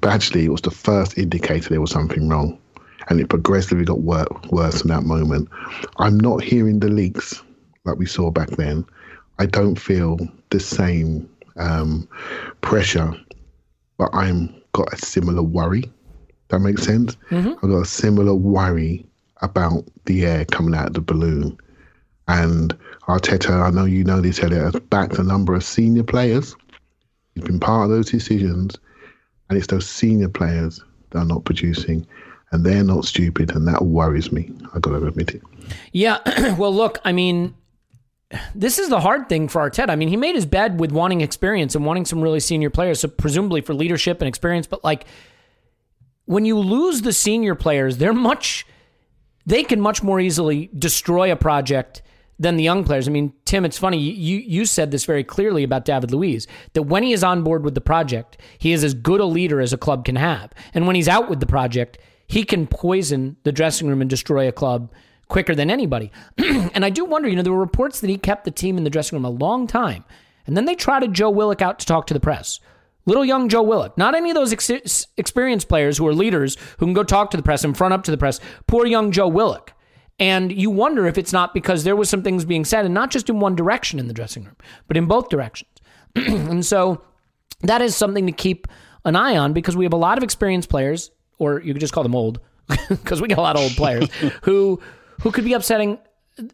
[0.00, 2.58] But actually, it was the first indicator there was something wrong.
[3.08, 5.48] And it progressively got wor- worse in that moment.
[5.98, 7.42] I'm not hearing the leaks
[7.84, 8.84] like we saw back then.
[9.38, 10.18] I don't feel
[10.50, 12.08] the same um,
[12.62, 13.14] pressure,
[13.98, 15.84] but I'm got a similar worry.
[16.48, 17.16] That makes sense.
[17.62, 19.04] I've got a similar worry
[19.42, 21.58] about the air coming out of the balloon.
[22.28, 26.56] And Arteta, I know you know this, Elliot, has backed a number of senior players.
[27.34, 28.76] He's been part of those decisions,
[29.48, 32.06] and it's those senior players that are not producing,
[32.52, 34.50] and they're not stupid, and that worries me.
[34.74, 35.42] I've got to admit it.
[35.92, 36.18] Yeah.
[36.58, 37.54] well, look, I mean,
[38.54, 39.90] this is the hard thing for Arteta.
[39.90, 43.00] I mean, he made his bed with wanting experience and wanting some really senior players,
[43.00, 44.66] so presumably for leadership and experience.
[44.66, 45.04] But like,
[46.24, 48.66] when you lose the senior players, they're much,
[49.44, 52.02] they can much more easily destroy a project
[52.38, 53.06] than the young players.
[53.06, 53.98] I mean, Tim, it's funny.
[53.98, 57.64] You you said this very clearly about David Luiz that when he is on board
[57.64, 60.86] with the project, he is as good a leader as a club can have, and
[60.86, 64.52] when he's out with the project, he can poison the dressing room and destroy a
[64.52, 64.92] club
[65.28, 66.10] quicker than anybody.
[66.38, 68.84] and I do wonder, you know, there were reports that he kept the team in
[68.84, 70.04] the dressing room a long time,
[70.46, 72.60] and then they trotted Joe Willock out to talk to the press.
[73.06, 76.86] Little young Joe Willock, not any of those ex- experienced players who are leaders who
[76.86, 78.40] can go talk to the press and front up to the press.
[78.66, 79.73] Poor young Joe Willock.
[80.18, 83.10] And you wonder if it's not because there was some things being said, and not
[83.10, 85.70] just in one direction in the dressing room, but in both directions.
[86.14, 87.02] and so
[87.62, 88.68] that is something to keep
[89.04, 91.92] an eye on because we have a lot of experienced players, or you could just
[91.92, 92.40] call them old,
[92.88, 94.08] because we get a lot of old players
[94.42, 94.80] who
[95.22, 95.98] who could be upsetting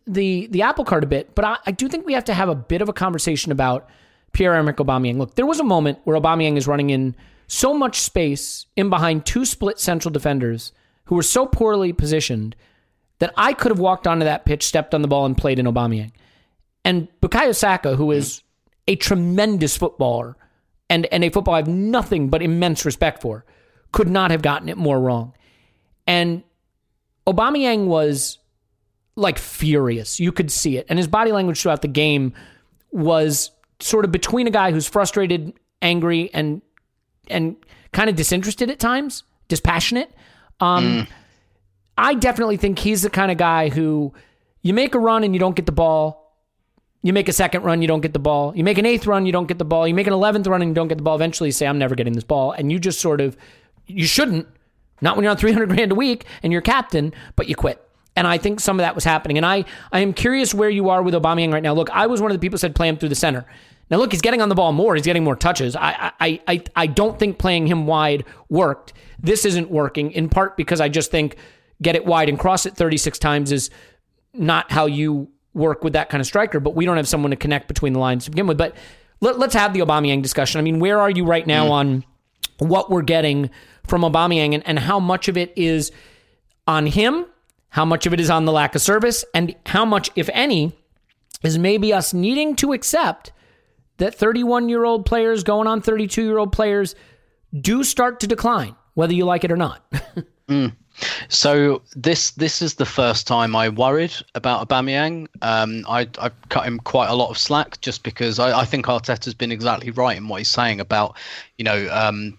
[0.06, 1.34] the the apple cart a bit.
[1.34, 3.88] But I, I do think we have to have a bit of a conversation about
[4.32, 5.18] Pierre Emerick Aubameyang.
[5.18, 7.14] Look, there was a moment where Aubameyang is running in
[7.46, 10.72] so much space in behind two split central defenders
[11.04, 12.54] who were so poorly positioned
[13.20, 15.66] that I could have walked onto that pitch, stepped on the ball, and played in
[15.66, 16.10] Aubameyang.
[16.84, 18.42] And Bukayo Saka, who is
[18.88, 20.36] a tremendous footballer
[20.88, 23.44] and, and a football I have nothing but immense respect for,
[23.92, 25.34] could not have gotten it more wrong.
[26.06, 26.42] And
[27.26, 28.38] Aubameyang was
[29.16, 30.18] like furious.
[30.18, 30.86] You could see it.
[30.88, 32.32] And his body language throughout the game
[32.90, 35.52] was sort of between a guy who's frustrated,
[35.82, 36.62] angry, and
[37.28, 37.56] and
[37.92, 40.10] kind of disinterested at times, dispassionate.
[40.58, 41.06] Um,
[42.00, 44.14] I definitely think he's the kind of guy who
[44.62, 46.34] you make a run and you don't get the ball.
[47.02, 48.56] You make a second run, you don't get the ball.
[48.56, 49.86] You make an eighth run, you don't get the ball.
[49.86, 51.14] You make an eleventh run and you don't get the ball.
[51.14, 53.36] Eventually, you say, "I'm never getting this ball," and you just sort of,
[53.86, 54.46] you shouldn't.
[55.02, 57.86] Not when you're on 300 grand a week and you're captain, but you quit.
[58.16, 59.36] And I think some of that was happening.
[59.38, 61.72] And I, I am curious where you are with Aubameyang right now.
[61.72, 63.46] Look, I was one of the people who said play him through the center.
[63.90, 64.94] Now look, he's getting on the ball more.
[64.94, 65.74] He's getting more touches.
[65.74, 68.92] I I I I don't think playing him wide worked.
[69.18, 71.36] This isn't working in part because I just think
[71.82, 73.70] get it wide and cross it 36 times is
[74.34, 76.60] not how you work with that kind of striker.
[76.60, 78.58] But we don't have someone to connect between the lines to begin with.
[78.58, 78.76] But
[79.20, 80.58] let, us have the Aubameyang discussion.
[80.58, 81.70] I mean, where are you right now mm.
[81.70, 82.04] on
[82.58, 83.50] what we're getting
[83.86, 85.92] from Aubameyang and, and how much of it is
[86.66, 87.26] on him,
[87.70, 90.76] how much of it is on the lack of service, and how much, if any,
[91.42, 93.32] is maybe us needing to accept
[93.96, 96.94] that 31 year old players going on 32 year old players
[97.58, 99.90] do start to decline, whether you like it or not.
[100.48, 100.74] mm.
[101.28, 105.28] So this this is the first time I worried about Aubameyang.
[105.42, 108.86] Um, I I cut him quite a lot of slack just because I, I think
[108.86, 111.16] Arteta's been exactly right in what he's saying about
[111.58, 112.36] you know um,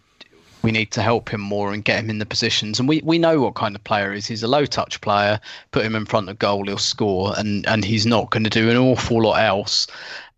[0.63, 2.79] we need to help him more and get him in the positions.
[2.79, 4.27] And we, we know what kind of player is.
[4.27, 5.39] He's a low touch player.
[5.71, 8.69] Put him in front of goal, he'll score, and and he's not going to do
[8.69, 9.87] an awful lot else.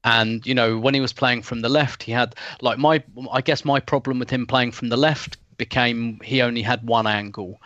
[0.06, 3.42] And you know when he was playing from the left, he had like my I
[3.42, 7.62] guess my problem with him playing from the left became he only had one angle.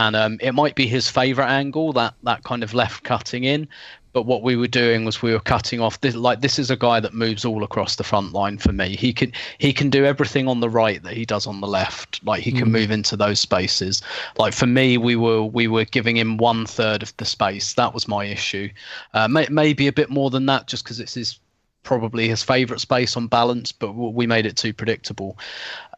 [0.00, 3.68] And um, it might be his favourite angle, that that kind of left cutting in,
[4.14, 6.76] but what we were doing was we were cutting off this like this is a
[6.76, 8.96] guy that moves all across the front line for me.
[8.96, 12.24] He can he can do everything on the right that he does on the left.
[12.24, 12.72] Like he can mm.
[12.72, 14.00] move into those spaces.
[14.38, 17.74] Like for me we were we were giving him one third of the space.
[17.74, 18.70] That was my issue.
[19.12, 21.38] Uh, may, maybe a bit more than that just because it's his
[21.82, 25.38] probably his favourite space on balance, but we made it too predictable.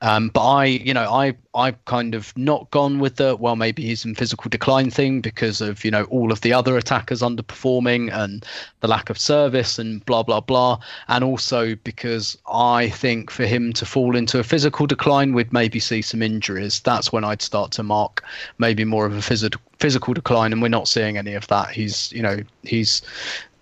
[0.03, 3.85] Um, but I, you know, I I've kind of not gone with the well, maybe
[3.85, 8.12] he's in physical decline thing because of you know all of the other attackers underperforming
[8.12, 8.45] and
[8.81, 13.73] the lack of service and blah blah blah, and also because I think for him
[13.75, 16.81] to fall into a physical decline, we'd maybe see some injuries.
[16.81, 18.25] That's when I'd start to mark
[18.59, 21.71] maybe more of a physical physical decline, and we're not seeing any of that.
[21.71, 23.03] He's you know he's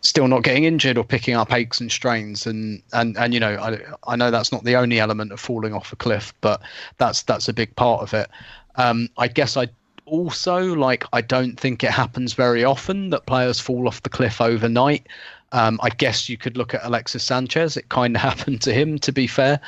[0.03, 2.47] still not getting injured or picking up aches and strains.
[2.47, 3.79] And and and you know I,
[4.13, 6.61] I know that's not the only element of falling off a cliff but
[6.99, 8.29] that's that's a big part of it.
[8.77, 9.69] Um, I guess I
[10.07, 14.41] also like I don't think it happens very often that players fall off the cliff
[14.41, 15.07] overnight.
[15.53, 17.77] Um, I guess you could look at Alexis Sanchez.
[17.77, 19.61] It kind of happened to him to be fair.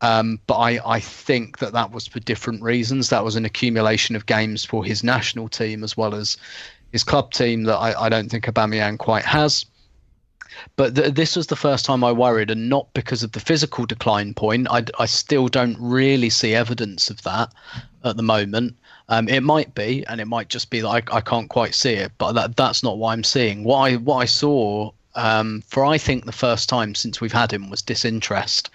[0.00, 3.08] Um, but I, I think that that was for different reasons.
[3.08, 6.36] That was an accumulation of games for his national team as well as
[6.92, 9.64] his club team that I, I don't think Aubameyang quite has.
[10.76, 13.86] But th- this was the first time I worried, and not because of the physical
[13.86, 14.68] decline point.
[14.70, 17.52] I, I still don't really see evidence of that
[18.04, 18.76] at the moment.
[19.08, 21.94] Um, it might be, and it might just be that I, I can't quite see
[21.94, 23.64] it, but that, that's not what I'm seeing.
[23.64, 27.52] What I what I saw um, for I think the first time since we've had
[27.52, 28.70] him was disinterest.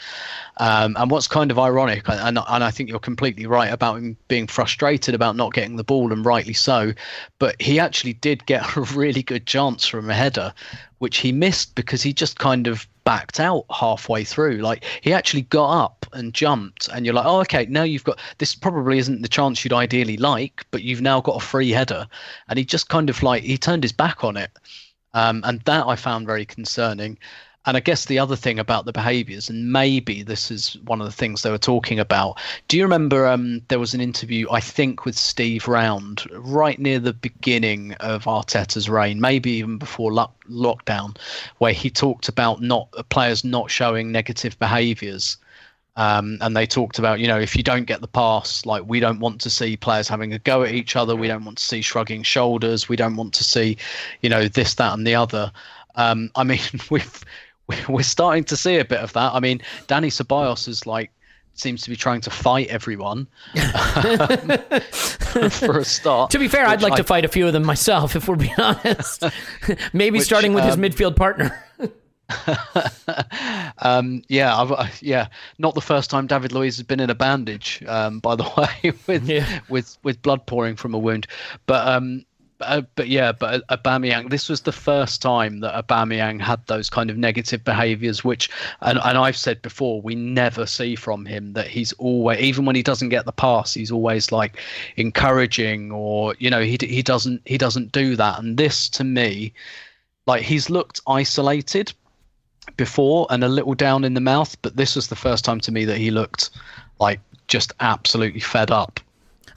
[0.58, 4.17] Um, and what's kind of ironic, and, and I think you're completely right about him
[4.28, 6.93] being frustrated about not getting the ball, and rightly so,
[7.38, 10.54] but he actually did get a really good chance from a header,
[11.00, 14.58] which he missed because he just kind of backed out halfway through.
[14.58, 18.19] Like he actually got up and jumped, and you're like, oh, okay, now you've got
[18.39, 18.56] this.
[18.56, 22.08] Probably isn't the chance you'd ideally like, but you've now got a free header,
[22.50, 24.52] and he just kind of like he turned his back on it.
[25.17, 27.17] Um, and that I found very concerning.
[27.65, 31.08] And I guess the other thing about the behaviours, and maybe this is one of
[31.08, 32.39] the things they were talking about.
[32.67, 36.99] Do you remember um, there was an interview, I think, with Steve Round right near
[36.99, 41.17] the beginning of Arteta's reign, maybe even before lo- lockdown,
[41.58, 45.38] where he talked about not players not showing negative behaviours
[45.98, 49.00] um, and they talked about, you know, if you don't get the pass, like we
[49.00, 51.16] don't want to see players having a go at each other.
[51.16, 52.88] We don't want to see shrugging shoulders.
[52.88, 53.78] We don't want to see,
[54.22, 55.52] you know, this, that, and the other.
[55.96, 56.60] Um, I mean,
[56.92, 57.26] we've
[57.90, 59.34] we're starting to see a bit of that.
[59.34, 61.12] I mean, Dani Ceballos is like
[61.56, 63.28] seems to be trying to fight everyone
[63.96, 64.52] um,
[65.50, 66.30] for a start.
[66.30, 68.36] to be fair, I'd like I, to fight a few of them myself, if we're
[68.36, 69.24] being honest.
[69.94, 71.66] Maybe which, starting with um, his midfield partner.
[73.80, 77.84] um, yeah, I've, yeah, not the first time David Luiz has been in a bandage.
[77.88, 79.60] Um, by the way, with yeah.
[79.70, 81.28] with with blood pouring from a wound,
[81.66, 82.26] but um,
[82.62, 87.10] uh, but yeah, but Aubameyang, this was the first time that Aubameyang had those kind
[87.10, 88.50] of negative behaviours, which,
[88.82, 92.76] and, and I've said before, we never see from him that he's always, even when
[92.76, 94.60] he doesn't get the pass, he's always like
[94.96, 98.40] encouraging, or you know, he he doesn't he doesn't do that.
[98.40, 99.54] And this, to me,
[100.26, 101.94] like he's looked isolated,
[102.75, 105.71] before and a little down in the mouth, but this was the first time to
[105.71, 106.49] me that he looked
[106.99, 108.99] like just absolutely fed up.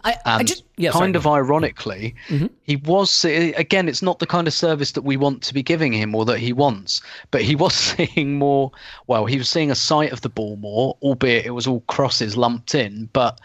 [0.03, 1.17] I, and I just, yeah, kind sorry.
[1.17, 2.47] of ironically, mm-hmm.
[2.63, 3.87] he was again.
[3.87, 6.39] It's not the kind of service that we want to be giving him or that
[6.39, 8.73] he wants, but he was seeing more.
[9.09, 12.35] Well, he was seeing a sight of the ball more, albeit it was all crosses
[12.35, 13.11] lumped in.
[13.13, 13.41] But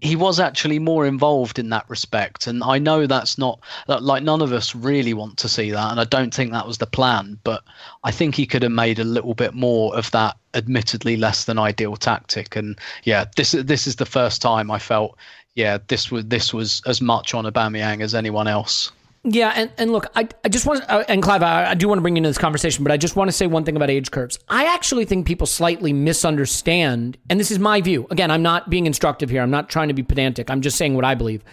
[0.00, 2.46] he was actually more involved in that respect.
[2.46, 6.00] And i know that's not like none of us really want to see that and
[6.00, 7.62] i don't think that was the plan but
[8.04, 11.58] i think he could have made a little bit more of that admittedly less than
[11.58, 12.56] ideal tactic.
[12.56, 15.16] And yeah this this is the first time i felt
[15.54, 18.92] yeah this was this was as much on Aubameyang as anyone else
[19.30, 21.98] Yeah, and, and look, I, I just want uh, and Clive, I, I do want
[21.98, 23.90] to bring you into this conversation, but I just want to say one thing about
[23.90, 24.38] age curves.
[24.48, 28.06] I actually think people slightly misunderstand, and this is my view.
[28.10, 29.42] Again, I'm not being instructive here.
[29.42, 30.50] I'm not trying to be pedantic.
[30.50, 31.44] I'm just saying what I believe.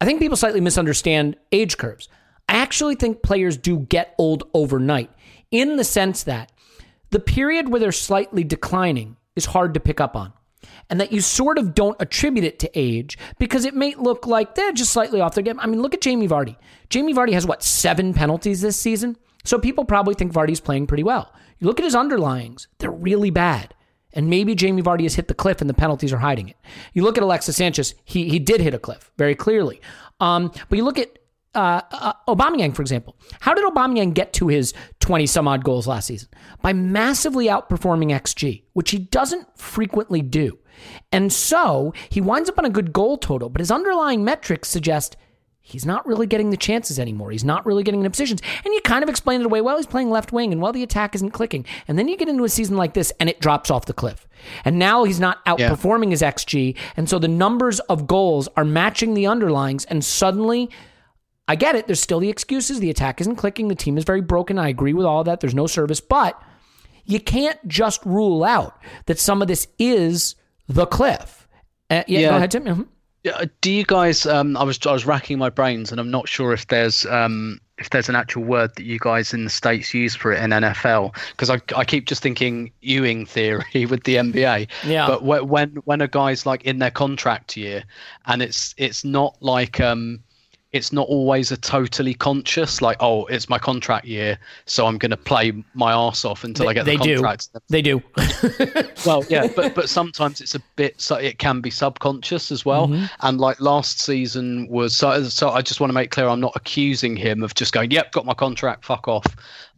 [0.00, 2.08] I think people slightly misunderstand age curves.
[2.48, 5.10] I actually think players do get old overnight
[5.50, 6.52] in the sense that
[7.10, 10.32] the period where they're slightly declining is hard to pick up on
[10.90, 14.54] and that you sort of don't attribute it to age because it may look like
[14.54, 15.60] they're just slightly off their game.
[15.60, 16.56] I mean, look at Jamie Vardy.
[16.90, 19.16] Jamie Vardy has what, seven penalties this season?
[19.44, 21.32] So people probably think Vardy's playing pretty well.
[21.58, 23.74] You look at his underlyings, they're really bad.
[24.12, 26.56] And maybe Jamie Vardy has hit the cliff and the penalties are hiding it.
[26.92, 29.80] You look at Alexis Sanchez, he, he did hit a cliff very clearly.
[30.20, 31.17] Um, but you look at
[31.54, 33.16] uh, uh, Aubameyang, for example.
[33.40, 36.28] How did Aubameyang get to his 20 some odd goals last season?
[36.62, 40.58] By massively outperforming XG, which he doesn't frequently do.
[41.10, 45.16] And so he winds up on a good goal total, but his underlying metrics suggest
[45.60, 47.30] he's not really getting the chances anymore.
[47.30, 48.40] He's not really getting the positions.
[48.64, 49.60] And you kind of explain it away.
[49.60, 51.64] Well, he's playing left wing, and well, the attack isn't clicking.
[51.86, 54.26] And then you get into a season like this, and it drops off the cliff.
[54.64, 56.76] And now he's not outperforming his XG.
[56.96, 60.70] And so the numbers of goals are matching the underlyings, and suddenly.
[61.48, 61.86] I get it.
[61.86, 62.78] There's still the excuses.
[62.78, 63.68] The attack isn't clicking.
[63.68, 64.58] The team is very broken.
[64.58, 65.40] I agree with all that.
[65.40, 66.40] There's no service, but
[67.06, 70.34] you can't just rule out that some of this is
[70.68, 71.48] the cliff.
[71.90, 72.28] Uh, yeah, Yeah.
[72.30, 72.64] go ahead, Tim.
[72.64, 72.86] Mhm.
[73.24, 74.26] Yeah, do you guys?
[74.26, 77.58] Um, I was I was racking my brains, and I'm not sure if there's um,
[77.78, 80.50] if there's an actual word that you guys in the states use for it in
[80.50, 84.68] NFL because I, I keep just thinking Ewing theory with the NBA.
[84.86, 85.06] Yeah.
[85.08, 87.82] But wh- when when a guy's like in their contract year,
[88.26, 90.20] and it's it's not like um,
[90.72, 95.10] it's not always a totally conscious like oh it's my contract year so I'm going
[95.10, 97.14] to play my arse off until I get they the do.
[97.14, 97.48] contract.
[97.68, 98.02] They do.
[99.06, 102.88] well yeah but but sometimes it's a bit so it can be subconscious as well
[102.88, 103.06] mm-hmm.
[103.20, 106.52] and like last season was so, so i just want to make clear i'm not
[106.54, 109.26] accusing him of just going yep got my contract fuck off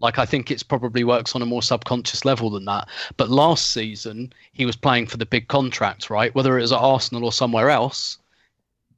[0.00, 3.70] like i think it's probably works on a more subconscious level than that but last
[3.72, 7.32] season he was playing for the big contract right whether it was at arsenal or
[7.32, 8.18] somewhere else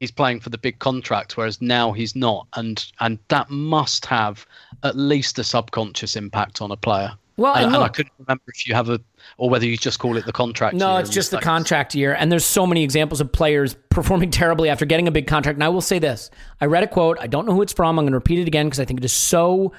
[0.02, 4.44] he's playing for the big contract whereas now he's not and and that must have
[4.82, 8.42] at least a subconscious impact on a player Well, and, and and I couldn't remember
[8.48, 9.00] if you have a,
[9.38, 10.74] or whether you just call it the contract.
[10.74, 11.46] No, it's just the States.
[11.46, 12.14] contract year.
[12.14, 15.56] And there's so many examples of players performing terribly after getting a big contract.
[15.56, 16.30] And I will say this
[16.60, 17.16] I read a quote.
[17.20, 17.98] I don't know who it's from.
[17.98, 19.72] I'm going to repeat it again because I think it is so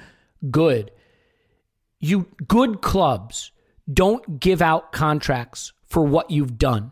[0.50, 0.90] good.
[2.00, 3.52] You good clubs
[3.92, 6.90] don't give out contracts for what you've done.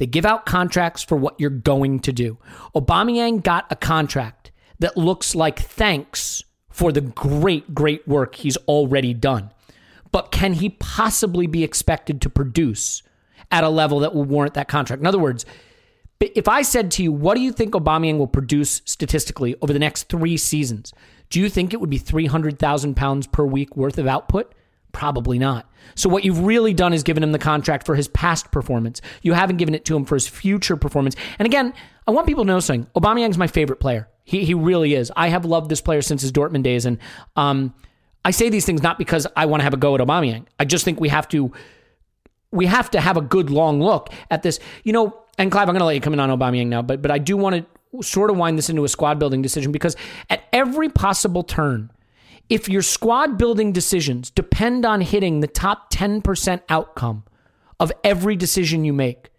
[0.00, 2.38] They give out contracts for what you're going to do.
[2.74, 9.12] Aubameyang got a contract that looks like thanks for the great, great work he's already
[9.12, 9.50] done.
[10.10, 13.02] But can he possibly be expected to produce
[13.50, 15.00] at a level that will warrant that contract?
[15.00, 15.44] In other words,
[16.18, 19.78] if I said to you, what do you think Aubameyang will produce statistically over the
[19.78, 20.94] next three seasons?
[21.28, 24.54] Do you think it would be 300,000 pounds per week worth of output?
[24.92, 25.70] Probably not.
[25.94, 29.00] So what you've really done is given him the contract for his past performance.
[29.22, 31.16] You haven't given it to him for his future performance.
[31.38, 31.72] And again,
[32.06, 32.86] I want people to know something.
[32.94, 34.08] Aubameyang's my favorite player.
[34.24, 35.12] He, he really is.
[35.16, 36.86] I have loved this player since his Dortmund days.
[36.86, 36.98] And
[37.36, 37.74] um,
[38.24, 40.46] I say these things not because I want to have a go at Aubameyang.
[40.58, 41.52] I just think we have to
[42.52, 44.58] we have to have a good long look at this.
[44.82, 47.00] You know, and Clive, I'm going to let you come in on Aubameyang now, but
[47.00, 49.96] but I do want to sort of wind this into a squad building decision because
[50.28, 51.90] at every possible turn,
[52.50, 57.22] if your squad building decisions depend on hitting the top 10% outcome
[57.78, 59.30] of every decision you make,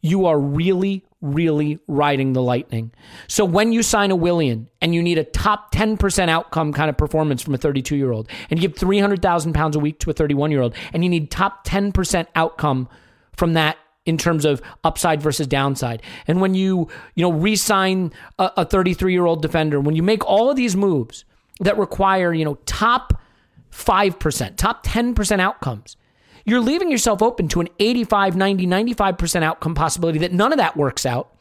[0.00, 2.92] you are really, really riding the lightning.
[3.26, 6.96] So when you sign a Willian and you need a top 10% outcome kind of
[6.96, 10.12] performance from a 32 year old, and you give 300,000 pounds a week to a
[10.12, 12.88] 31 year old, and you need top 10% outcome
[13.36, 16.02] from that in terms of upside versus downside.
[16.28, 20.48] And when you, you know, re-sign a 33 year old defender, when you make all
[20.48, 21.24] of these moves
[21.60, 23.20] that require, you know, top
[23.72, 25.96] 5%, top 10% outcomes,
[26.44, 30.76] you're leaving yourself open to an 85, 90, 95% outcome possibility that none of that
[30.76, 31.34] works out.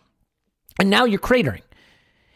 [0.80, 1.62] And now you're cratering.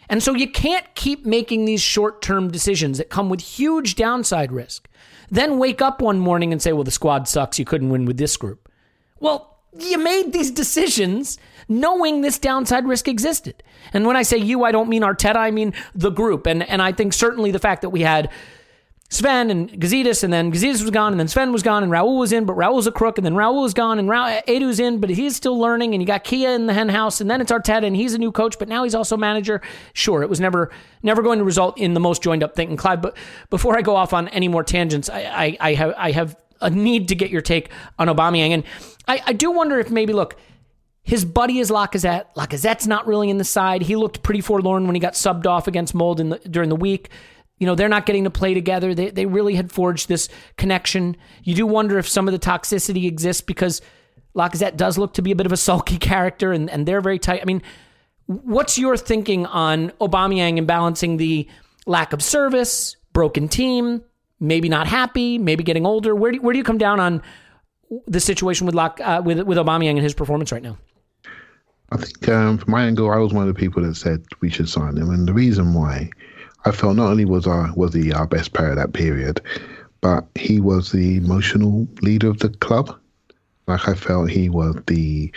[0.10, 4.52] And so you can't keep making these short term decisions that come with huge downside
[4.52, 4.88] risk.
[5.32, 7.58] Then wake up one morning and say, well, the squad sucks.
[7.58, 8.72] You couldn't win with this group.
[9.20, 13.64] Well, you made these decisions knowing this downside risk existed.
[13.94, 16.46] And when I say you, I don't mean Arteta, I mean the group.
[16.46, 18.32] And and I think certainly the fact that we had
[19.10, 22.18] Sven and Gazidis, and then Gazidis was gone, and then Sven was gone, and Raul
[22.18, 25.00] was in, but Raul's a crook, and then Raul was gone, and Raul, Edu's in,
[25.00, 27.52] but he's still learning, and you got Kia in the hen house, and then it's
[27.52, 29.62] Arteta, and he's a new coach, but now he's also manager.
[29.94, 30.72] Sure, it was never
[31.04, 32.70] never going to result in the most joined up thing.
[32.70, 33.16] And Clive, but
[33.52, 36.70] before I go off on any more tangents, I, I, I have I have a
[36.70, 38.64] need to get your take on Aubameyang, and
[39.08, 40.36] I, I do wonder if maybe look.
[41.04, 42.34] His buddy is Lacazette.
[42.36, 43.84] Lacazette's not really in the side.
[43.84, 47.12] He looked pretty forlorn when he got subbed off against Molde the, during the week.
[47.60, 48.96] You know, they're not getting to play together.
[48.96, 51.16] They, they really had forged this connection.
[51.44, 53.84] You do wonder if some of the toxicity exists because
[54.36, 57.20] Lacazette does look to be a bit of a sulky character and, and they're very
[57.20, 57.42] tight.
[57.42, 57.62] I mean,
[58.26, 61.48] what's your thinking on Aubameyang and balancing the
[61.86, 64.04] lack of service, broken team,
[64.40, 66.16] maybe not happy, maybe getting older?
[66.16, 67.22] Where do, where do you come down on
[68.08, 70.78] the situation with, Lac, uh, with, with Aubameyang and his performance right now?
[71.92, 74.50] I think um, from my angle, I was one of the people that said we
[74.50, 76.10] should sign him, and the reason why
[76.66, 79.40] I felt not only was our was he our best player that period,
[80.02, 82.98] but he was the emotional leader of the club.
[83.68, 85.32] Like I felt he was the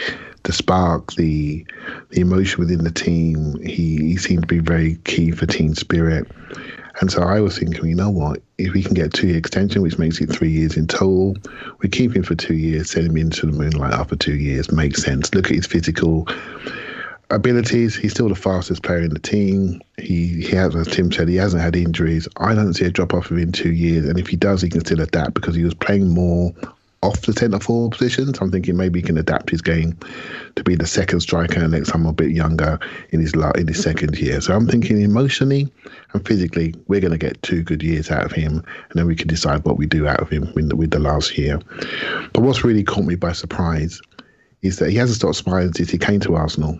[0.49, 1.65] the spark, the
[2.09, 3.61] the emotion within the team.
[3.63, 6.27] He, he seemed to be very key for team spirit.
[7.01, 8.41] And so I was thinking, you know what?
[8.57, 11.37] If we can get two year extension, which makes it three years in total,
[11.81, 14.73] we keep him for two years, send him into the moonlight after two years.
[14.73, 15.33] Makes sense.
[15.35, 16.27] Look at his physical
[17.29, 17.95] abilities.
[17.95, 19.83] He's still the fastest player in the team.
[19.99, 22.27] He he has, as Tim said, he hasn't had injuries.
[22.39, 24.09] I don't see a drop off of him in two years.
[24.09, 26.55] And if he does, he can still adapt because he was playing more
[27.03, 28.35] off the centre forward position.
[28.35, 29.97] So I'm thinking maybe he can adapt his game
[30.57, 32.79] to be the second striker next time a bit younger
[33.11, 34.41] in his in his second year.
[34.41, 35.71] So I'm thinking emotionally
[36.13, 39.15] and physically, we're going to get two good years out of him, and then we
[39.15, 41.61] can decide what we do out of him with the, with the last year.
[42.33, 44.01] But what's really caught me by surprise
[44.63, 46.79] is that he hasn't stopped smiling since he came to Arsenal.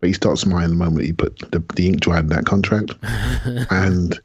[0.00, 2.94] But he starts smiling the moment he put the, the ink dried in that contract.
[3.70, 4.18] and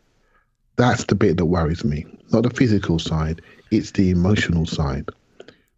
[0.77, 2.05] that's the bit that worries me.
[2.31, 5.09] Not the physical side, it's the emotional side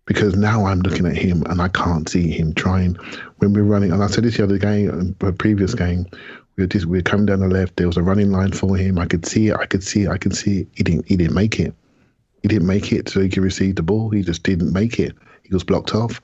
[0.08, 2.96] because now I'm looking at him and I can't see him trying.
[3.38, 6.08] When we're running, and I said this the other game, um, a previous game,
[6.56, 7.76] we were, just, we were coming down the left.
[7.76, 8.98] There was a running line for him.
[8.98, 9.58] I could see it.
[9.58, 10.10] I could see it.
[10.10, 10.68] I could see it.
[10.72, 11.08] He didn't.
[11.08, 11.76] He didn't make it.
[12.42, 14.10] He didn't make it so he could receive the ball.
[14.10, 15.16] He just didn't make it.
[15.44, 16.22] He was blocked off,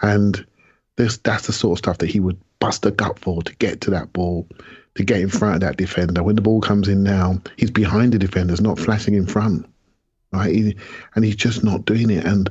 [0.00, 0.46] and
[0.96, 3.80] this that's the sort of stuff that he would bust a gut for to get
[3.82, 4.46] to that ball,
[4.94, 6.22] to get in front of that defender.
[6.22, 9.66] When the ball comes in now, he's behind the defenders, not flashing in front,
[10.32, 10.54] right?
[10.54, 10.76] He,
[11.14, 12.24] and he's just not doing it.
[12.24, 12.50] And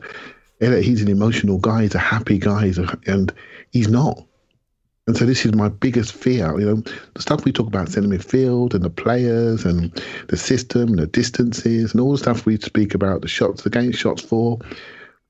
[0.59, 1.83] he's an emotional guy.
[1.83, 3.33] He's a happy guy, he's a, and
[3.71, 4.23] he's not.
[5.07, 6.59] And so this is my biggest fear.
[6.59, 6.83] You know,
[7.13, 9.91] the stuff we talk about centre midfield and the players and
[10.27, 13.99] the system and the distances and all the stuff we speak about, the shots against,
[13.99, 14.59] shots for.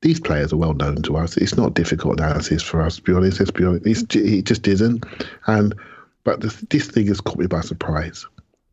[0.01, 1.37] These players are well known to us.
[1.37, 3.39] It's not difficult analysis for us, to be honest.
[3.39, 3.85] Let's be honest.
[3.85, 5.05] It's, it just isn't.
[5.45, 5.75] And
[6.23, 8.25] but this, this thing has caught me by surprise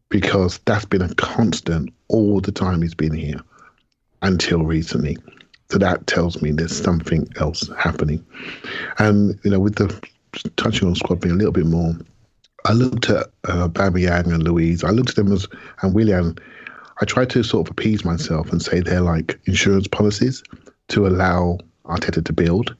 [0.09, 3.41] because that's been a constant all the time he's been here
[4.23, 5.19] until recently.
[5.75, 8.25] So that tells me there's something else happening.
[8.99, 10.09] And, you know, with the
[10.55, 11.95] touching on squad being a little bit more,
[12.65, 14.85] I looked at uh, Yang and Luiz.
[14.85, 15.49] I looked at them as,
[15.83, 16.39] and Willian.
[17.01, 20.45] I tried to sort of appease myself and say they're like insurance policies
[20.91, 22.77] to allow Arteta to build,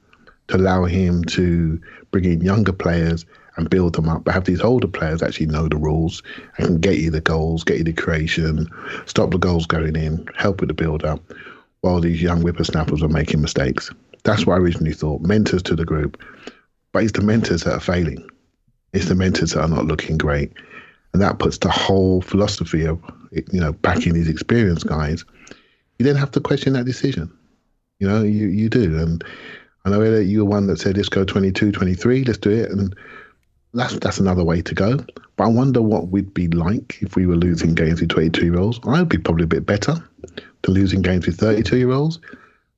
[0.47, 1.81] to allow him to
[2.11, 3.25] bring in younger players
[3.57, 6.23] and build them up, but have these older players actually know the rules
[6.57, 8.69] and can get you the goals, get you the creation,
[9.05, 11.19] stop the goals going in, help with the build up
[11.81, 13.91] while these young whippersnappers are making mistakes.
[14.23, 15.21] That's what I originally thought.
[15.21, 16.21] Mentors to the group.
[16.91, 18.27] But it's the mentors that are failing.
[18.93, 20.51] It's the mentors that are not looking great.
[21.13, 22.99] And that puts the whole philosophy of,
[23.31, 25.23] you know, backing these experienced guys.
[25.99, 27.31] You then have to question that decision.
[27.99, 28.97] You know, you, you do.
[28.97, 29.23] And
[29.85, 32.71] I know that you were one that said, let's go 22, 23, let's do it.
[32.71, 32.95] And
[33.75, 34.97] that's that's another way to go.
[35.35, 38.57] But I wonder what we'd be like if we were losing games with 22 year
[38.57, 38.79] olds.
[38.87, 39.95] I'd be probably a bit better
[40.61, 42.19] than losing games with 32 year olds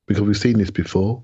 [0.06, 1.22] because we've seen this before.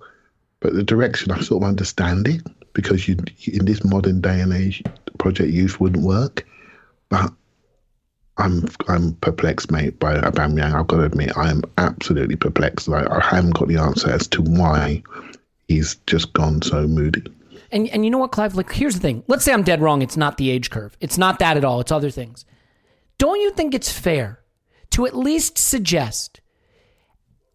[0.60, 3.16] But the direction, I sort of understand it because you
[3.46, 4.82] in this modern day and age,
[5.18, 6.46] Project Youth wouldn't work.
[7.08, 7.32] But
[8.36, 10.74] I'm I'm perplexed, mate, by Aubameyang.
[10.74, 12.88] I've got to admit, I am absolutely perplexed.
[12.88, 15.02] I haven't got the answer as to why
[15.68, 17.24] he's just gone so moody.
[17.74, 18.54] And and you know what, Clive?
[18.54, 19.24] Like, here's the thing.
[19.26, 20.00] Let's say I'm dead wrong.
[20.00, 20.96] It's not the age curve.
[21.00, 21.80] It's not that at all.
[21.80, 22.46] It's other things.
[23.18, 24.40] Don't you think it's fair
[24.90, 26.40] to at least suggest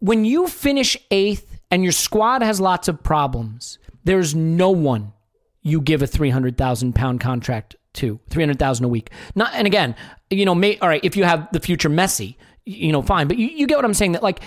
[0.00, 5.12] when you finish eighth and your squad has lots of problems, there's no one
[5.62, 9.10] you give a three hundred thousand pound contract to, three hundred thousand a week.
[9.34, 9.94] Not and again,
[10.30, 13.28] you know, may, all right, if you have the future Messi, you know, fine.
[13.28, 14.12] But you, you get what I'm saying.
[14.12, 14.40] That like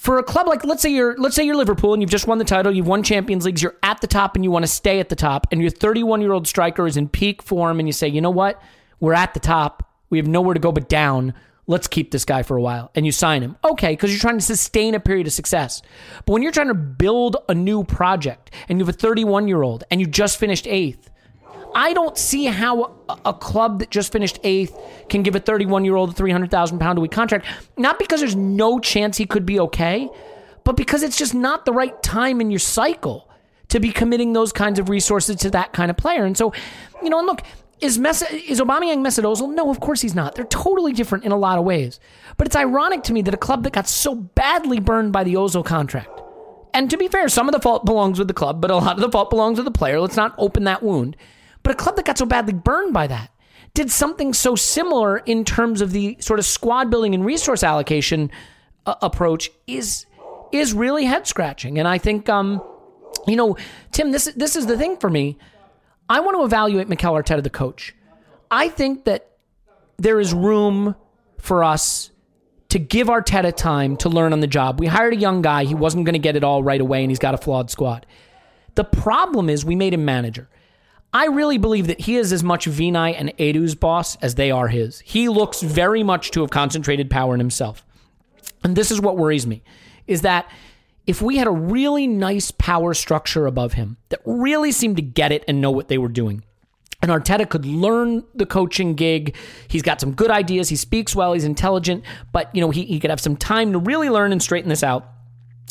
[0.00, 2.38] for a club like let's say you're let's say you're Liverpool and you've just won
[2.38, 4.98] the title, you've won Champions Leagues, you're at the top and you want to stay
[4.98, 7.92] at the top, and your 31 year old striker is in peak form, and you
[7.92, 8.62] say, you know what,
[8.98, 11.34] we're at the top, we have nowhere to go but down
[11.66, 13.56] let's keep this guy for a while and you sign him.
[13.64, 15.82] Okay, because you're trying to sustain a period of success.
[16.24, 19.62] But when you're trying to build a new project and you have a 31 year
[19.62, 21.10] old and you just finished eighth,
[21.74, 24.76] I don't see how a club that just finished eighth
[25.08, 27.46] can give a 31 year old a 300,000 pound a week contract.
[27.76, 30.08] Not because there's no chance he could be okay,
[30.64, 33.28] but because it's just not the right time in your cycle
[33.68, 36.24] to be committing those kinds of resources to that kind of player.
[36.24, 36.52] And so,
[37.02, 37.42] you know, and look,
[37.80, 39.54] is Mes- is Aubameyang Mesut Ozil?
[39.54, 40.34] No, of course he's not.
[40.34, 41.98] They're totally different in a lot of ways.
[42.36, 45.34] But it's ironic to me that a club that got so badly burned by the
[45.34, 46.20] Ozil contract,
[46.74, 48.96] and to be fair, some of the fault belongs with the club, but a lot
[48.96, 50.00] of the fault belongs with the player.
[50.00, 51.16] Let's not open that wound.
[51.62, 53.30] But a club that got so badly burned by that
[53.74, 58.30] did something so similar in terms of the sort of squad building and resource allocation
[58.86, 60.06] uh, approach is
[60.52, 61.78] is really head scratching.
[61.78, 62.60] And I think, um,
[63.26, 63.56] you know,
[63.92, 65.38] Tim, this this is the thing for me.
[66.08, 67.94] I want to evaluate Mikel Arteta, the coach.
[68.50, 69.30] I think that
[69.98, 70.96] there is room
[71.38, 72.10] for us
[72.70, 74.80] to give Arteta time to learn on the job.
[74.80, 75.64] We hired a young guy.
[75.64, 78.06] He wasn't going to get it all right away, and he's got a flawed squad.
[78.74, 80.48] The problem is we made him manager.
[81.12, 84.68] I really believe that he is as much Vinai and Edu's boss as they are
[84.68, 85.00] his.
[85.00, 87.84] He looks very much to have concentrated power in himself.
[88.62, 89.62] And this is what worries me
[90.06, 90.50] is that
[91.06, 95.32] if we had a really nice power structure above him that really seemed to get
[95.32, 96.44] it and know what they were doing,
[97.02, 99.34] and Arteta could learn the coaching gig.
[99.68, 100.68] He's got some good ideas.
[100.68, 101.32] He speaks well.
[101.32, 104.42] He's intelligent, but you know he, he could have some time to really learn and
[104.42, 105.08] straighten this out.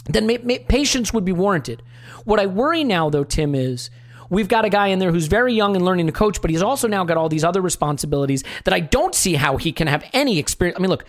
[0.05, 0.27] Then
[0.67, 1.83] patience would be warranted.
[2.25, 3.91] What I worry now, though, Tim, is
[4.29, 6.61] we've got a guy in there who's very young and learning to coach, but he's
[6.61, 10.03] also now got all these other responsibilities that I don't see how he can have
[10.13, 10.77] any experience.
[10.77, 11.05] I mean, look,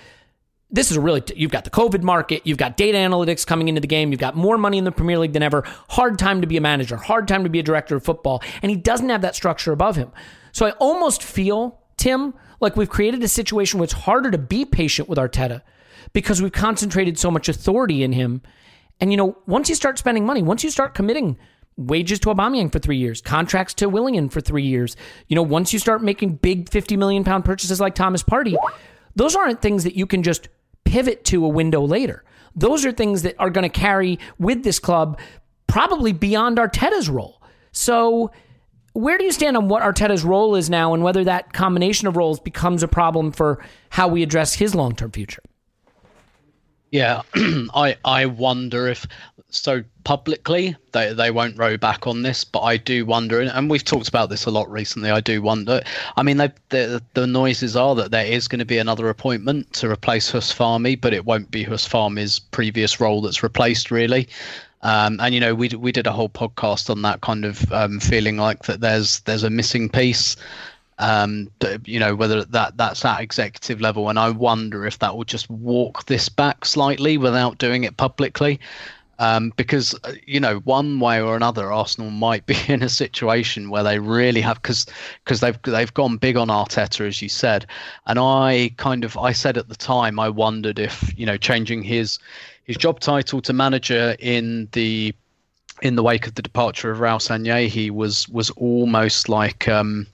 [0.71, 3.81] this is a really you've got the COVID market, you've got data analytics coming into
[3.81, 5.65] the game, you've got more money in the Premier League than ever.
[5.89, 8.71] Hard time to be a manager, hard time to be a director of football, and
[8.71, 10.13] he doesn't have that structure above him.
[10.53, 14.65] So I almost feel, Tim, like we've created a situation where it's harder to be
[14.65, 15.63] patient with Arteta
[16.13, 18.43] because we've concentrated so much authority in him.
[19.01, 21.39] And you know, once you start spending money, once you start committing
[21.77, 24.97] wages to Aubameyang for three years, contracts to Willian for three years,
[25.29, 28.57] you know, once you start making big fifty million pound purchases like Thomas Partey,
[29.17, 30.49] those aren't things that you can just
[30.85, 32.25] pivot to a window later.
[32.55, 35.19] Those are things that are going to carry with this club
[35.67, 37.41] probably beyond Arteta's role.
[37.73, 38.33] So,
[38.93, 42.17] where do you stand on what Arteta's role is now and whether that combination of
[42.17, 45.43] roles becomes a problem for how we address his long term future?
[46.91, 49.07] Yeah, I I wonder if
[49.51, 53.85] so publicly they they won't row back on this, but I do wonder, and we've
[53.85, 55.11] talked about this a lot recently.
[55.11, 55.83] I do wonder.
[56.17, 59.91] I mean, the the noises are that there is going to be another appointment to
[59.91, 64.29] replace Huss Fahmy, but it won't be Huss Fahmy's previous role that's replaced, really.
[64.83, 68.01] Um, and you know, we we did a whole podcast on that kind of um,
[68.01, 70.37] feeling like that there's there's a missing piece
[71.01, 71.51] um,
[71.87, 75.49] you know whether that that's at executive level, and I wonder if that will just
[75.49, 78.61] walk this back slightly without doing it publicly.
[79.19, 83.71] Um, because uh, you know one way or another Arsenal might be in a situation
[83.71, 84.87] where they really have because
[85.25, 87.67] because they've they've gone big on Arteta as you said
[88.07, 91.83] and I kind of I said at the time I wondered if you know changing
[91.83, 92.19] his
[92.65, 95.15] his job title to manager in the
[95.83, 100.07] in the wake of the departure of Raul Sanllehi was was almost like um,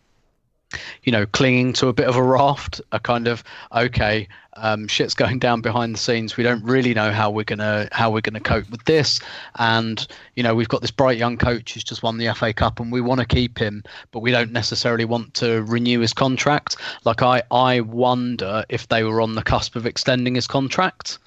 [1.05, 5.15] you know, clinging to a bit of a raft, a kind of okay, um, shit's
[5.15, 6.37] going down behind the scenes.
[6.37, 9.21] We don't really know how we're gonna how we're gonna cope with this,
[9.57, 12.81] and you know, we've got this bright young coach who's just won the FA Cup,
[12.81, 16.77] and we want to keep him, but we don't necessarily want to renew his contract.
[17.05, 21.19] Like I, I wonder if they were on the cusp of extending his contract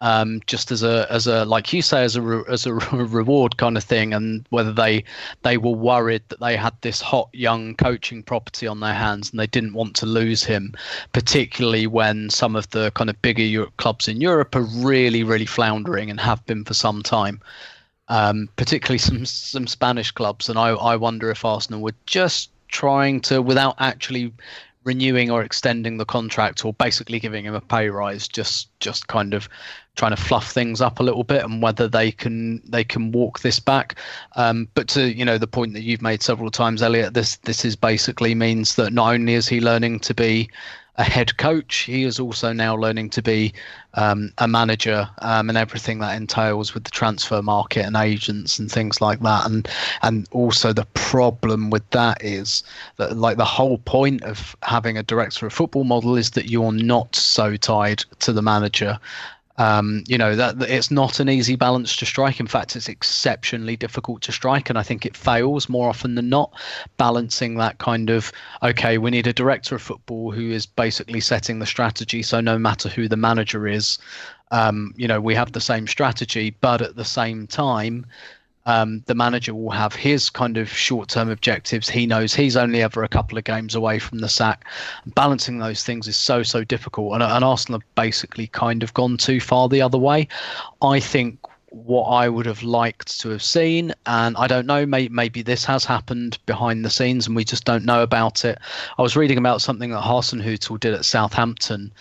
[0.00, 3.56] um, just as a as a like you say as a re, as a reward
[3.56, 5.04] kind of thing, and whether they
[5.42, 9.40] they were worried that they had this hot young coaching property on their hands and
[9.40, 10.74] they didn't want to lose him,
[11.12, 15.46] particularly when some of the kind of bigger Europe clubs in Europe are really really
[15.46, 17.40] floundering and have been for some time.
[18.08, 23.18] Um, particularly some some Spanish clubs, and I I wonder if Arsenal were just trying
[23.18, 24.32] to without actually
[24.88, 29.34] renewing or extending the contract or basically giving him a pay rise just just kind
[29.34, 29.46] of
[29.96, 33.40] trying to fluff things up a little bit and whether they can they can walk
[33.40, 33.96] this back.
[34.36, 37.66] Um, but to you know the point that you've made several times Elliot this this
[37.66, 40.48] is basically means that not only is he learning to be
[40.98, 41.76] a head coach.
[41.76, 43.54] He is also now learning to be
[43.94, 48.70] um, a manager um, and everything that entails with the transfer market and agents and
[48.70, 49.46] things like that.
[49.46, 49.68] And
[50.02, 52.64] and also the problem with that is
[52.96, 56.72] that like the whole point of having a director of football model is that you're
[56.72, 58.98] not so tied to the manager.
[59.58, 62.38] Um, you know that, it's not an easy balance to strike.
[62.38, 66.28] In fact, it's exceptionally difficult to strike, and I think it fails more often than
[66.28, 66.52] not.
[66.96, 68.32] Balancing that kind of
[68.62, 72.56] okay, we need a director of football who is basically setting the strategy, so no
[72.56, 73.98] matter who the manager is,
[74.52, 78.06] um, you know we have the same strategy, but at the same time,
[78.68, 81.88] um, the manager will have his kind of short-term objectives.
[81.88, 84.66] He knows he's only ever a couple of games away from the sack.
[85.06, 89.16] Balancing those things is so so difficult, and, and Arsenal have basically kind of gone
[89.16, 90.28] too far the other way.
[90.82, 91.38] I think
[91.70, 95.64] what I would have liked to have seen, and I don't know, may, maybe this
[95.64, 98.58] has happened behind the scenes and we just don't know about it.
[98.98, 101.92] I was reading about something that Hasenhüttl did at Southampton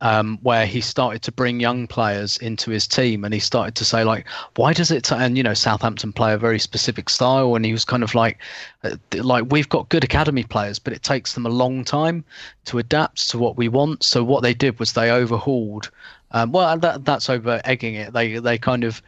[0.00, 3.84] um, where he started to bring young players into his team and he started to
[3.84, 4.26] say like
[4.56, 5.14] why does it t-?
[5.14, 8.38] and you know southampton play a very specific style and he was kind of like
[8.84, 12.24] uh, like we've got good academy players but it takes them a long time
[12.64, 15.90] to adapt to what we want so what they did was they overhauled
[16.30, 19.02] um, well that, that's over egging it they they kind of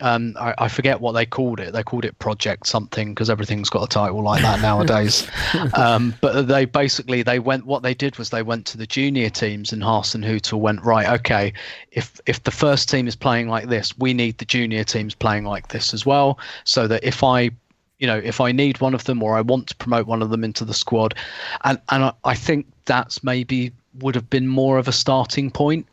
[0.00, 1.72] um, I, I, forget what they called it.
[1.72, 5.28] They called it Project something because everything's got a title like that nowadays.
[5.74, 7.66] um, but they basically they went.
[7.66, 11.08] What they did was they went to the junior teams, and Hasenhüttl went right.
[11.20, 11.52] Okay,
[11.92, 15.44] if if the first team is playing like this, we need the junior teams playing
[15.44, 17.50] like this as well, so that if I
[17.98, 20.30] you know if i need one of them or i want to promote one of
[20.30, 21.16] them into the squad
[21.64, 25.86] and and i, I think that's maybe would have been more of a starting point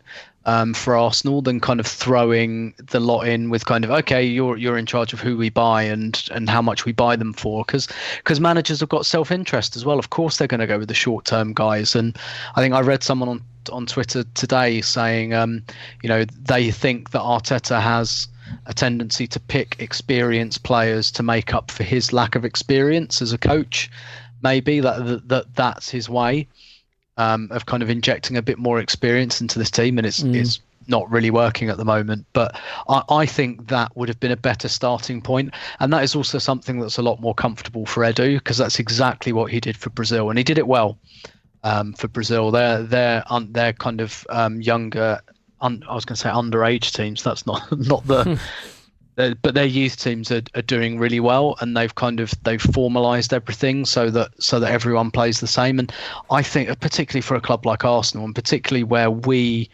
[0.45, 4.57] um, for Arsenal than kind of throwing the lot in with kind of okay, you're
[4.57, 7.63] you're in charge of who we buy and and how much we buy them for
[7.65, 7.87] because
[8.17, 9.97] because managers have got self interest as well.
[9.97, 12.17] Of course, they're going to go with the short term guys, and
[12.55, 13.41] I think I read someone on
[13.71, 15.63] on Twitter today saying um,
[16.03, 18.27] you know they think that Arteta has
[18.67, 23.33] a tendency to pick experienced players to make up for his lack of experience as
[23.33, 23.89] a coach.
[24.43, 26.47] Maybe that that that's his way
[27.17, 30.35] um, of kind of injecting a bit more experience into this team, and it's mm.
[30.35, 32.25] it's not really working at the moment.
[32.33, 36.15] But I, I, think that would have been a better starting point, and that is
[36.15, 39.77] also something that's a lot more comfortable for Edu because that's exactly what he did
[39.77, 40.97] for Brazil, and he did it well
[41.63, 42.51] um, for Brazil.
[42.51, 45.19] They're they're un, they're kind of um, younger.
[45.61, 47.23] Un, I was going to say underage teams.
[47.23, 48.39] That's not not the
[49.15, 53.33] but their youth teams are, are doing really well and they've kind of they've formalized
[53.33, 55.79] everything so that so that everyone plays the same.
[55.79, 55.91] And
[56.31, 59.69] i think particularly for a club like arsenal and particularly where we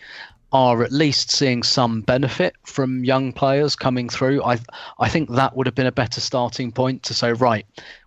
[0.54, 4.60] are at least seeing some benefit from young players coming through i
[5.00, 7.66] i think that would have been a better starting point to say right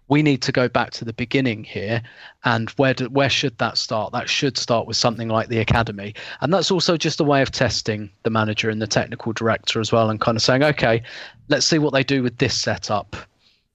[0.09, 2.03] we need to go back to the beginning here
[2.45, 4.13] and where do, where should that start?
[4.13, 6.15] That should start with something like the academy.
[6.41, 9.93] And that's also just a way of testing the manager and the technical director as
[9.93, 11.03] well and kind of saying okay
[11.49, 13.17] let's see what they do with this setup.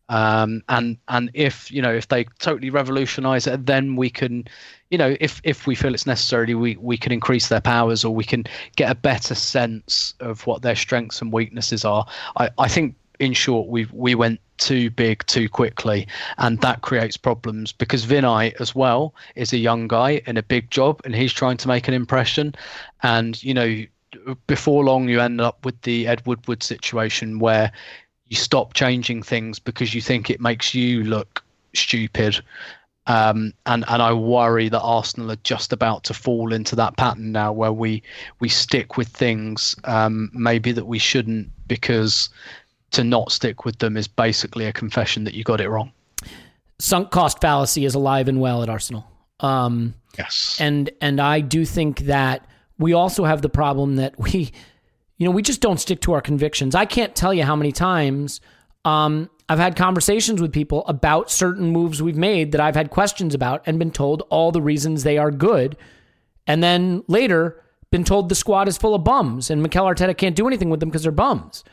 [0.10, 4.46] Um, and and if you know if they totally revolutionize it then we can
[4.90, 8.16] you know if if we feel it's necessary we we can increase their powers or
[8.16, 8.44] we can
[8.76, 12.08] get a better sense of what their strengths and weaknesses are.
[12.38, 16.08] I i think in short we we went too big too quickly,
[16.38, 20.70] and that creates problems because Vinai as well is a young guy in a big
[20.70, 22.54] job, and he's trying to make an impression,
[23.04, 23.86] and you know
[24.48, 27.72] before long you end up with the Ed Woodward situation where
[28.28, 31.44] you stop changing things because you think it makes you look
[31.74, 32.42] stupid.
[33.08, 37.32] Um, and and I worry that Arsenal are just about to fall into that pattern
[37.32, 38.04] now, where we
[38.40, 42.30] we stick with things um, maybe that we shouldn't because
[42.92, 45.92] to not stick with them is basically a confession that you got it wrong.
[46.80, 49.06] Sunk cost fallacy is alive and well at Arsenal.
[49.42, 52.46] Um, yes, and and I do think that
[52.78, 54.52] we also have the problem that we,
[55.18, 56.76] you know, we just don't stick to our convictions.
[56.76, 58.42] I can't tell you how many times
[58.86, 63.34] um, I've had conversations with people about certain moves we've made that I've had questions
[63.36, 65.78] about and been told all the reasons they are good,
[66.48, 67.62] and then later
[67.92, 70.80] been told the squad is full of bums and Mikel Arteta can't do anything with
[70.80, 71.64] them because they're bums.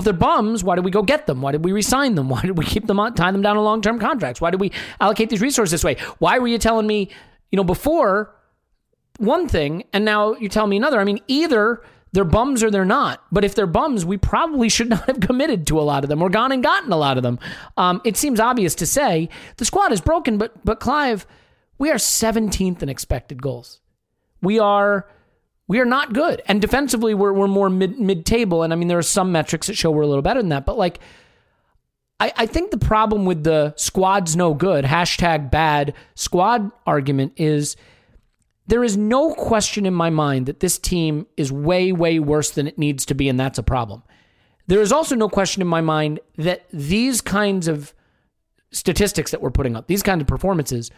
[0.00, 1.42] Well, if they're bums, why did we go get them?
[1.42, 2.28] Why did we resign them?
[2.30, 4.40] Why did we keep them on, tie them down to long term contracts?
[4.40, 5.96] Why did we allocate these resources this way?
[6.18, 7.10] Why were you telling me,
[7.50, 8.34] you know, before
[9.18, 11.00] one thing and now you tell me another?
[11.00, 11.82] I mean, either
[12.12, 13.22] they're bums or they're not.
[13.30, 16.22] But if they're bums, we probably should not have committed to a lot of them
[16.22, 17.38] or gone and gotten a lot of them.
[17.76, 19.28] Um, it seems obvious to say
[19.58, 21.26] the squad is broken, but but Clive,
[21.76, 23.80] we are 17th in expected goals.
[24.40, 25.06] We are
[25.70, 26.42] we are not good.
[26.46, 28.64] And defensively, we're, we're more mid, mid-table.
[28.64, 30.66] And I mean, there are some metrics that show we're a little better than that.
[30.66, 30.98] But like,
[32.18, 37.76] I, I think the problem with the squad's no good, hashtag bad squad argument is
[38.66, 42.66] there is no question in my mind that this team is way, way worse than
[42.66, 43.28] it needs to be.
[43.28, 44.02] And that's a problem.
[44.66, 47.94] There is also no question in my mind that these kinds of
[48.72, 50.90] statistics that we're putting up, these kinds of performances,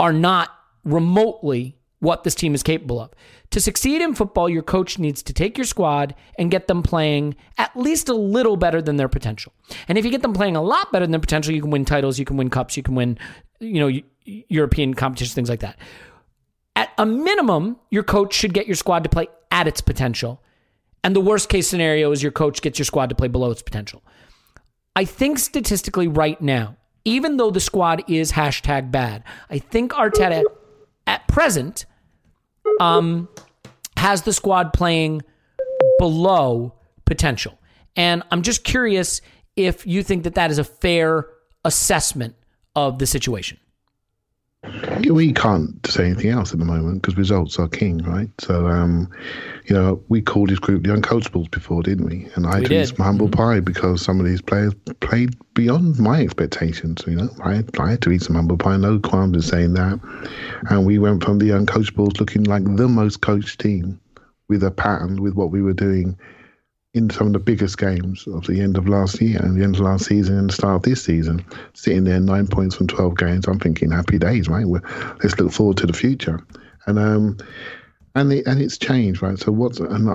[0.00, 0.50] are not
[0.82, 3.12] remotely what this team is capable of.
[3.50, 7.36] To succeed in football, your coach needs to take your squad and get them playing
[7.56, 9.52] at least a little better than their potential.
[9.86, 11.84] And if you get them playing a lot better than their potential, you can win
[11.84, 13.18] titles, you can win cups, you can win,
[13.60, 15.78] you know, European competitions, things like that.
[16.74, 20.42] At a minimum, your coach should get your squad to play at its potential.
[21.04, 23.62] And the worst case scenario is your coach gets your squad to play below its
[23.62, 24.02] potential.
[24.96, 30.42] I think statistically right now, even though the squad is hashtag bad, I think Arteta
[31.06, 31.84] at present
[32.80, 33.28] um,
[33.96, 35.22] has the squad playing
[35.98, 37.58] below potential.
[37.96, 39.20] And I'm just curious
[39.56, 41.26] if you think that that is a fair
[41.64, 42.34] assessment
[42.74, 43.58] of the situation.
[45.10, 48.28] We can't say anything else at the moment because results are king, right?
[48.38, 49.10] So, um,
[49.66, 52.28] you know, we called this group the uncoachables before, didn't we?
[52.34, 57.02] And I took some humble pie because some of these players played beyond my expectations.
[57.06, 60.00] You know, I, I had to eat some humble pie, no qualms in saying that.
[60.70, 64.00] And we went from the uncoachables looking like the most coached team
[64.48, 66.18] with a pattern with what we were doing
[66.94, 69.74] in some of the biggest games of the end of last year and the end
[69.74, 73.16] of last season and the start of this season, sitting there nine points from 12
[73.18, 74.64] games, I'm thinking happy days, right?
[74.64, 74.82] We're,
[75.22, 76.40] let's look forward to the future.
[76.86, 77.38] And, um,
[78.16, 79.38] and it, and it's changed, right?
[79.38, 80.08] So what's and,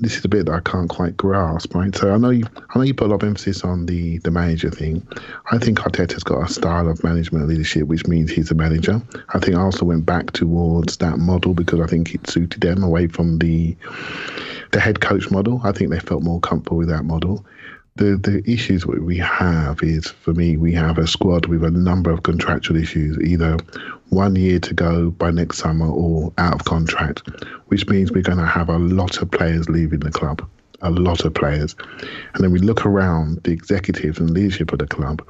[0.00, 1.94] this is the bit that I can't quite grasp, right?
[1.94, 4.30] So I know you, I know you put a lot of emphasis on the the
[4.30, 5.06] manager thing.
[5.50, 9.02] I think Arteta's got a style of management leadership, which means he's a manager.
[9.30, 13.08] I think Arsenal went back towards that model because I think it suited them away
[13.08, 13.76] from the
[14.70, 15.60] the head coach model.
[15.62, 17.44] I think they felt more comfortable with that model.
[17.96, 22.10] The the issues we have is for me we have a squad with a number
[22.10, 23.58] of contractual issues, either
[24.08, 27.22] one year to go by next summer or out of contract,
[27.66, 30.42] which means we're going to have a lot of players leaving the club,
[30.80, 31.76] a lot of players,
[32.34, 35.20] and then we look around the executives and leadership of the club,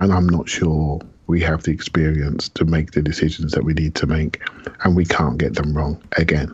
[0.00, 3.94] and I'm not sure we have the experience to make the decisions that we need
[3.96, 4.40] to make,
[4.82, 6.52] and we can't get them wrong again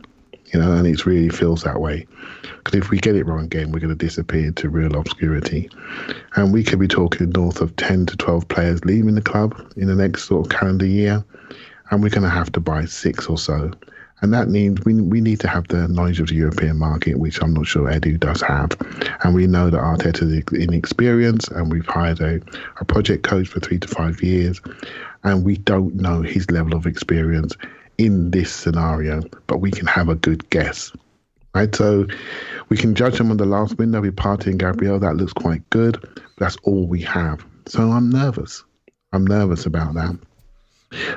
[0.53, 2.07] you know, and it really feels that way.
[2.43, 5.71] Because if we get it wrong again, we're going to disappear into real obscurity.
[6.37, 9.89] And we could be talking north of 10 to 12 players leaving the club in
[9.89, 11.25] the next sort of calendar year,
[11.91, 13.71] and we're going to have to buy six or so.
[14.21, 17.41] And that means we, we need to have the knowledge of the European market, which
[17.41, 18.77] I'm not sure Edu does have.
[19.23, 22.41] And we know that Arteta is inexperienced, and we've hired a,
[22.81, 24.61] a project coach for three to five years,
[25.23, 27.57] and we don't know his level of experience
[27.99, 30.93] in this scenario, but we can have a good guess.
[31.55, 32.07] Right, so
[32.69, 35.01] we can judge him on the last with Partey and Gabriel.
[35.01, 36.03] That looks quite good.
[36.39, 37.45] That's all we have.
[37.67, 38.63] So I'm nervous.
[39.13, 40.17] I'm nervous about that.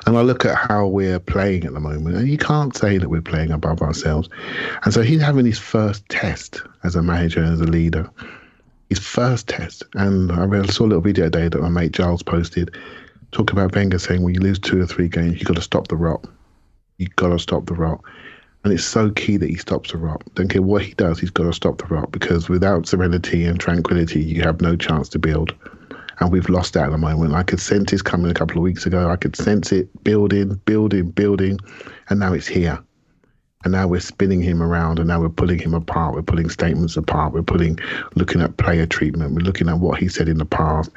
[0.05, 3.09] And I look at how we're playing at the moment, and you can't say that
[3.09, 4.29] we're playing above ourselves.
[4.83, 8.09] And so he's having his first test as a manager and as a leader.
[8.89, 9.83] His first test.
[9.93, 12.75] And I saw a little video today that my mate Giles posted
[13.31, 15.87] talking about Wenger saying when you lose two or three games, you've got to stop
[15.87, 16.25] the rot.
[17.01, 17.99] You've got to stop the rot.
[18.63, 20.21] And it's so key that he stops the rot.
[20.35, 23.59] Don't care what he does, he's got to stop the rot because without serenity and
[23.59, 25.55] tranquility, you have no chance to build.
[26.19, 27.33] And we've lost that at the moment.
[27.33, 29.09] I could sense this coming a couple of weeks ago.
[29.09, 31.57] I could sense it building, building, building.
[32.09, 32.77] And now it's here.
[33.63, 36.13] And now we're spinning him around and now we're pulling him apart.
[36.13, 37.33] We're pulling statements apart.
[37.33, 37.79] We're pulling,
[38.13, 39.33] looking at player treatment.
[39.33, 40.91] We're looking at what he said in the past.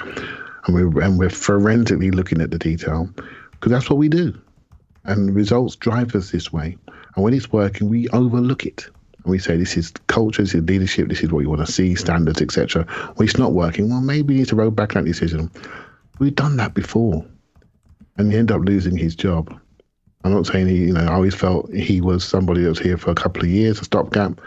[0.67, 3.09] And we're, and we're forensically looking at the detail
[3.53, 4.39] because that's what we do.
[5.05, 6.77] And results drive us this way.
[7.15, 8.87] And when it's working, we overlook it.
[9.25, 11.71] And we say this is culture, this is leadership, this is what you want to
[11.71, 12.85] see, standards, etc.
[13.17, 15.51] When it's not working, well, maybe you need to roll back that decision.
[16.19, 17.25] We've done that before.
[18.17, 19.59] And you end up losing his job.
[20.25, 22.97] I'm not saying he, you know, I always felt he was somebody that was here
[22.97, 24.41] for a couple of years, a stopgap.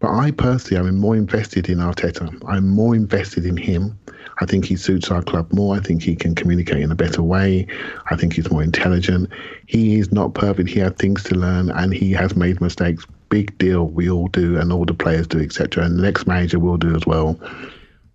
[0.00, 2.42] But I personally I'm more invested in Arteta.
[2.46, 3.98] I'm more invested in him.
[4.40, 5.76] I think he suits our club more.
[5.76, 7.66] I think he can communicate in a better way.
[8.10, 9.30] I think he's more intelligent.
[9.66, 10.68] He is not perfect.
[10.68, 13.06] He had things to learn and he has made mistakes.
[13.28, 13.86] Big deal.
[13.86, 15.84] We all do, and all the players do, etc.
[15.84, 17.38] And the next manager will do as well.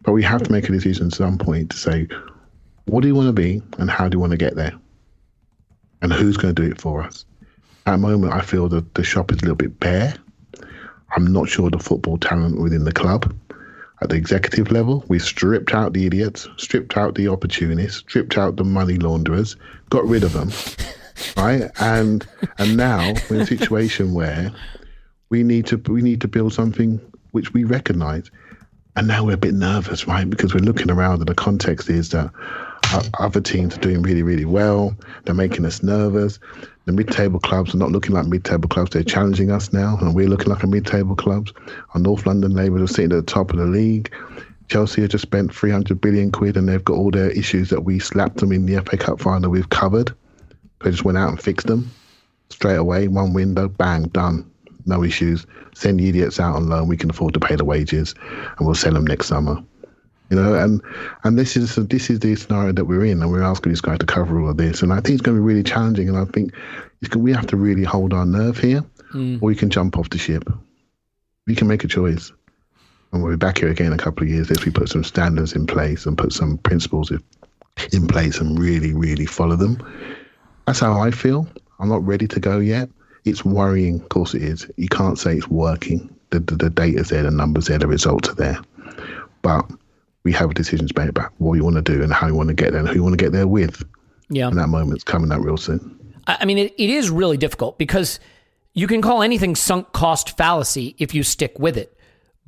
[0.04, 2.08] But we have to make a decision at some point to say,
[2.86, 4.74] what do you want to be and how do you want to get there?
[6.02, 7.26] And who's going to do it for us?
[7.86, 10.16] At the moment, I feel that the shop is a little bit bare.
[11.16, 13.34] I'm not sure the football talent within the club.
[14.02, 18.56] At the executive level, we stripped out the idiots, stripped out the opportunists, stripped out
[18.56, 19.58] the money launderers,
[19.90, 20.52] got rid of them,
[21.38, 21.70] right?
[21.82, 22.26] And
[22.58, 24.54] and now we're in a situation where
[25.30, 27.02] we need to we need to build something
[27.32, 28.32] which we recognise.
[28.96, 30.30] And now we're a bit nervous, right?
[30.30, 32.32] Because we're looking around and the context is that
[33.20, 34.96] other teams are doing really, really well.
[35.24, 36.40] They're making us nervous.
[36.86, 38.92] The mid-table clubs are not looking like mid-table clubs.
[38.92, 41.54] They're challenging us now, and we're looking like a mid-table clubs.
[41.94, 44.14] Our North London neighbours are sitting at the top of the league.
[44.70, 48.00] Chelsea have just spent 300 billion quid, and they've got all their issues that we
[48.00, 49.50] slapped them in the FA Cup final.
[49.50, 50.14] We've covered.
[50.84, 51.92] They just went out and fixed them.
[52.50, 54.50] straight away, one window, bang, done.
[54.86, 55.46] No issues.
[55.76, 56.88] Send the idiots out on loan.
[56.88, 58.16] We can afford to pay the wages,
[58.58, 59.64] and we'll sell them next summer.
[60.30, 60.82] You know, and
[61.24, 63.98] and this is this is the scenario that we're in, and we're asking this guy
[63.98, 64.82] to cover all of this.
[64.84, 66.08] And I think it's going to be really challenging.
[66.08, 66.54] And I think
[67.02, 69.42] it's, we have to really hold our nerve here, mm.
[69.42, 70.48] or we can jump off the ship.
[71.48, 72.32] We can make a choice.
[73.12, 75.04] And we'll be back here again in a couple of years if we put some
[75.04, 77.24] standards in place and put some principles in-
[77.92, 79.82] in place and really, really follow them.
[80.68, 81.48] That's how I feel.
[81.80, 82.90] I'm not ready to go yet.
[83.26, 84.70] It's worrying, of course it is.
[84.78, 86.14] You can't say it's working.
[86.30, 88.60] The, the, the data's there, the numbers there, the results are there.
[89.42, 89.66] But
[90.30, 92.54] we have decisions made about what you want to do and how you want to
[92.54, 93.84] get there and who you want to get there with.
[94.30, 94.48] Yeah.
[94.48, 95.98] And that moment's coming up real soon.
[96.28, 98.20] I mean, it, it is really difficult because
[98.76, 101.98] you can call anything sunk cost fallacy if you stick with it.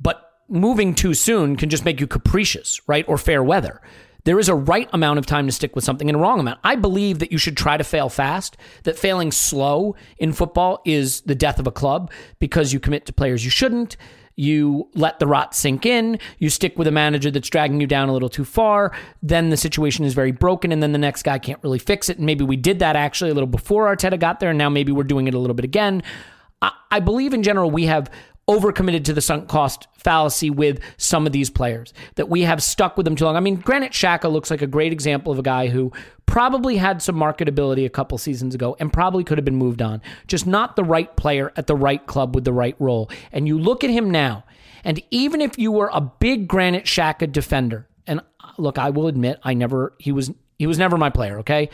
[0.00, 3.04] But moving too soon can just make you capricious, right?
[3.08, 3.80] Or fair weather.
[4.22, 6.60] There is a right amount of time to stick with something and a wrong amount.
[6.62, 11.22] I believe that you should try to fail fast, that failing slow in football is
[11.22, 13.96] the death of a club because you commit to players you shouldn't.
[14.36, 16.18] You let the rot sink in.
[16.38, 18.92] You stick with a manager that's dragging you down a little too far.
[19.22, 22.16] Then the situation is very broken, and then the next guy can't really fix it.
[22.16, 24.92] And maybe we did that actually a little before Arteta got there, and now maybe
[24.92, 26.02] we're doing it a little bit again.
[26.62, 28.10] I, I believe in general we have
[28.52, 32.96] overcommitted to the sunk cost fallacy with some of these players that we have stuck
[32.96, 33.36] with them too long.
[33.36, 35.92] I mean, Granit Xhaka looks like a great example of a guy who
[36.26, 40.02] probably had some marketability a couple seasons ago and probably could have been moved on.
[40.26, 43.10] Just not the right player at the right club with the right role.
[43.32, 44.44] And you look at him now,
[44.84, 49.06] and even if you were a big Granit Xhaka defender, and uh, look, I will
[49.06, 51.70] admit I never he was he was never my player, okay?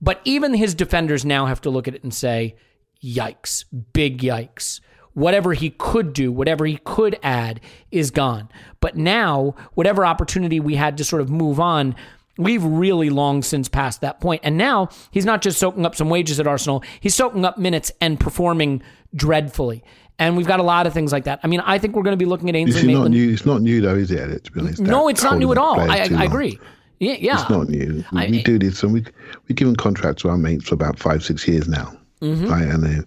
[0.00, 2.56] But even his defenders now have to look at it and say,
[3.02, 4.80] yikes, big yikes.
[5.14, 8.48] Whatever he could do, whatever he could add is gone.
[8.80, 11.96] But now, whatever opportunity we had to sort of move on,
[12.36, 14.42] we've really long since passed that point.
[14.44, 17.90] And now he's not just soaking up some wages at Arsenal, he's soaking up minutes
[18.00, 18.82] and performing
[19.14, 19.82] dreadfully.
[20.20, 21.38] And we've got a lot of things like that.
[21.42, 23.32] I mean, I think we're going to be looking at Ainsley is not new.
[23.32, 24.80] It's not new, though, is it, Elliot, to be honest?
[24.80, 25.78] No, it's not new at all.
[25.80, 26.58] I, I agree.
[27.00, 27.40] Yeah, yeah.
[27.40, 28.04] It's not new.
[28.12, 29.04] We, I- we do this, and we
[29.46, 32.46] we given contracts to our mates for about five, six years now, Mm-hmm.
[32.48, 32.66] right?
[32.66, 33.06] And then,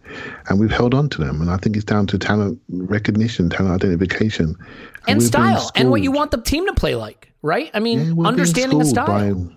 [0.50, 3.84] and we've held on to them, and I think it's down to talent recognition, talent
[3.84, 4.56] identification,
[5.08, 7.70] and we've style and what you want the team to play like, right?
[7.74, 9.36] I mean, Yeah, understanding the style.
[9.36, 9.54] by-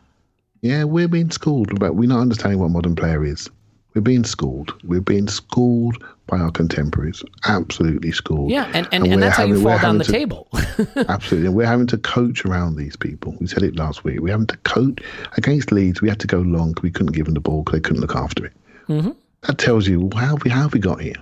[0.62, 3.48] yeah, we're being schooled, but we're not understanding what modern player is.
[3.94, 4.74] We're being schooled.
[4.82, 7.22] We're being schooled by our contemporaries.
[7.44, 8.50] Absolutely schooled.
[8.50, 10.48] yeah, and, and, and, we're that's how you fall down the to- table.
[11.08, 11.46] Absolutely.
[11.46, 13.36] And we're having to coach around these people.
[13.38, 14.18] We said it last week.
[14.20, 14.98] We're having to coach
[15.36, 16.02] against Leeds.
[16.02, 18.00] We had to go long because we couldn't give them the ball because they couldn't
[18.00, 18.52] look after it.
[18.88, 19.10] Mm-hmm.
[19.46, 21.16] That tells you how have we how have we got here?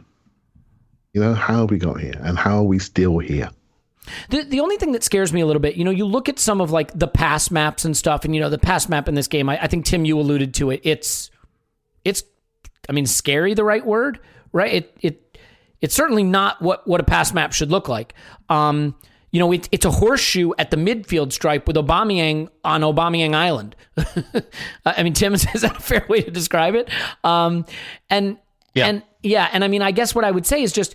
[1.13, 3.51] You know, how have we got here and how are we still here?
[4.31, 6.39] The, the only thing that scares me a little bit, you know, you look at
[6.39, 9.15] some of like the pass maps and stuff, and you know, the pass map in
[9.15, 10.81] this game, I, I think Tim, you alluded to it.
[10.83, 11.31] It's,
[12.05, 12.25] it's,
[12.89, 14.19] I mean, scary, the right word,
[14.53, 14.75] right?
[14.75, 15.39] It, it,
[15.81, 18.15] it's certainly not what what a pass map should look like.
[18.49, 18.95] Um,
[19.33, 23.75] you know, it, it's a horseshoe at the midfield stripe with Aubameyang on Aubameyang Island.
[24.85, 26.89] I mean, Tim, is that a fair way to describe it?
[27.25, 27.65] Um,
[28.11, 28.39] and
[28.75, 28.87] Yeah.
[28.87, 30.95] and yeah, and I mean, I guess what I would say is just,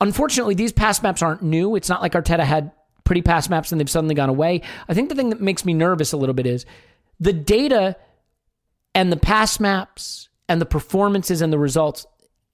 [0.00, 1.76] unfortunately, these pass maps aren't new.
[1.76, 2.70] It's not like Arteta had
[3.04, 4.62] pretty pass maps and they've suddenly gone away.
[4.88, 6.64] I think the thing that makes me nervous a little bit is
[7.20, 7.96] the data
[8.94, 12.06] and the pass maps and the performances and the results.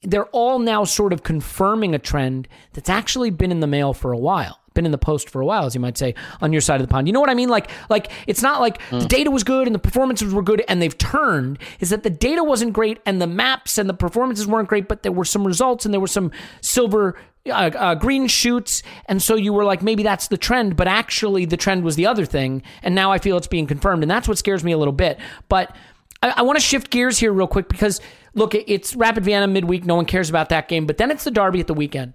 [0.03, 4.13] They're all now sort of confirming a trend that's actually been in the mail for
[4.13, 6.61] a while, been in the post for a while, as you might say, on your
[6.61, 7.07] side of the pond.
[7.07, 7.49] You know what I mean?
[7.49, 10.81] Like, like it's not like the data was good and the performances were good and
[10.81, 11.59] they've turned.
[11.81, 15.03] Is that the data wasn't great and the maps and the performances weren't great, but
[15.03, 17.17] there were some results and there were some silver
[17.47, 21.47] uh, uh, green shoots, and so you were like, maybe that's the trend, but actually
[21.47, 24.29] the trend was the other thing, and now I feel it's being confirmed, and that's
[24.29, 25.19] what scares me a little bit.
[25.49, 25.75] But
[26.23, 28.01] I, I want to shift gears here real quick because
[28.35, 31.31] look, it's Rapid Vienna midweek, no one cares about that game, but then it's the
[31.31, 32.15] Derby at the weekend.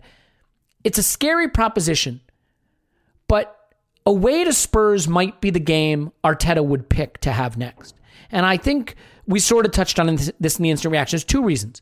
[0.84, 2.22] It's a scary proposition,
[3.28, 3.58] but
[4.06, 7.96] a away to Spurs might be the game Arteta would pick to have next,
[8.32, 8.96] and I think
[9.28, 11.18] we sort of touched on this in the instant reaction.
[11.18, 11.82] There's two reasons.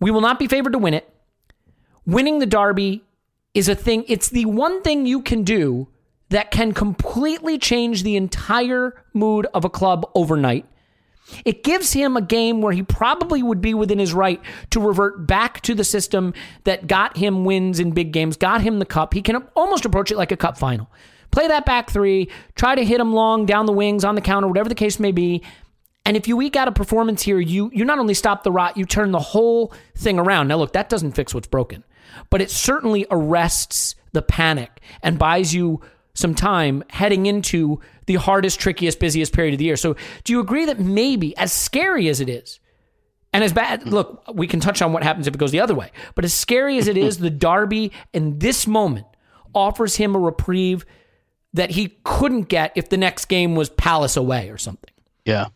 [0.00, 1.10] We will not be favored to win it
[2.06, 3.02] winning the derby
[3.52, 5.88] is a thing it's the one thing you can do
[6.28, 10.64] that can completely change the entire mood of a club overnight
[11.44, 15.26] it gives him a game where he probably would be within his right to revert
[15.26, 19.14] back to the system that got him wins in big games, got him the cup.
[19.14, 20.90] He can almost approach it like a cup final.
[21.30, 24.48] Play that back three, try to hit him long down the wings, on the counter,
[24.48, 25.42] whatever the case may be.
[26.04, 28.76] And if you eke out a performance here, you you not only stop the rot,
[28.76, 30.46] you turn the whole thing around.
[30.46, 31.82] Now look, that doesn't fix what's broken,
[32.30, 35.80] but it certainly arrests the panic and buys you
[36.14, 39.76] some time heading into the hardest, trickiest, busiest period of the year.
[39.76, 42.60] So, do you agree that maybe, as scary as it is,
[43.36, 45.74] And as bad, look, we can touch on what happens if it goes the other
[45.74, 45.90] way.
[46.14, 49.04] But as scary as it is, the Derby in this moment
[49.54, 50.86] offers him a reprieve
[51.52, 54.88] that he couldn't get if the next game was Palace away or something.
[55.26, 55.48] Yeah.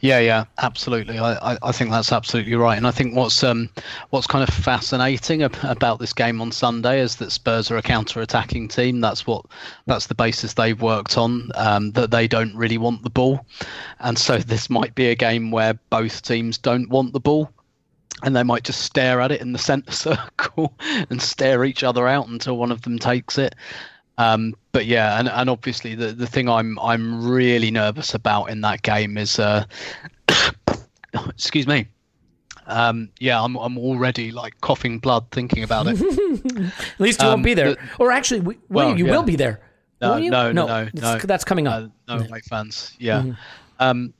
[0.00, 1.18] Yeah, yeah, absolutely.
[1.18, 2.76] I, I, I think that's absolutely right.
[2.76, 3.68] And I think what's um
[4.10, 7.82] what's kind of fascinating ab- about this game on Sunday is that Spurs are a
[7.82, 9.00] counter-attacking team.
[9.00, 9.44] That's what
[9.86, 11.50] that's the basis they've worked on.
[11.54, 13.44] Um, that they don't really want the ball,
[14.00, 17.50] and so this might be a game where both teams don't want the ball.
[18.24, 20.74] And they might just stare at it in the centre circle
[21.08, 23.54] and stare each other out until one of them takes it.
[24.18, 28.60] Um, but yeah, and, and obviously the, the thing I'm I'm really nervous about in
[28.62, 29.64] that game is, uh,
[31.28, 31.86] excuse me,
[32.66, 36.00] um, yeah, I'm I'm already like coughing blood thinking about it.
[36.94, 37.70] At least you Um, won't be there.
[37.74, 39.12] the- or actually, we, well, you yeah.
[39.12, 39.60] will be there.
[40.00, 41.18] No, no, no, no, no.
[41.18, 41.90] That's coming up.
[42.08, 42.94] Uh, no away fans.
[42.98, 43.24] Yeah.
[43.80, 44.14] Um,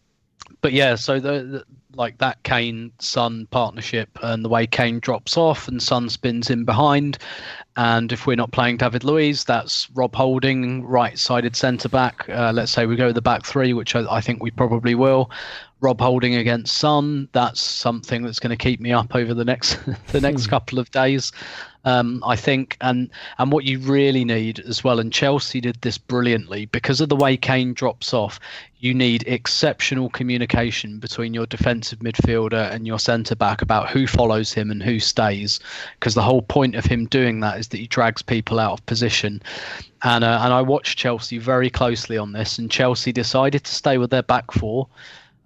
[0.61, 5.37] but yeah, so the, the like that Kane Sun partnership and the way Kane drops
[5.37, 7.19] off and Sun spins in behind,
[7.77, 12.29] and if we're not playing David Luiz, that's Rob Holding, right-sided centre back.
[12.29, 14.95] Uh, let's say we go with the back three, which I, I think we probably
[14.95, 15.31] will.
[15.81, 19.79] Rob Holding against Sun, that's something that's going to keep me up over the next
[20.09, 21.33] the next couple of days.
[21.85, 23.09] Um, I think, and
[23.39, 27.16] and what you really need as well, and Chelsea did this brilliantly because of the
[27.16, 28.41] way Kane drops off.
[28.81, 34.53] You need exceptional communication between your defensive midfielder and your centre back about who follows
[34.53, 35.61] him and who stays,
[35.99, 38.87] because the whole point of him doing that is that he drags people out of
[38.87, 39.41] position.
[40.03, 43.99] And uh, and I watched Chelsea very closely on this, and Chelsea decided to stay
[43.99, 44.89] with their back four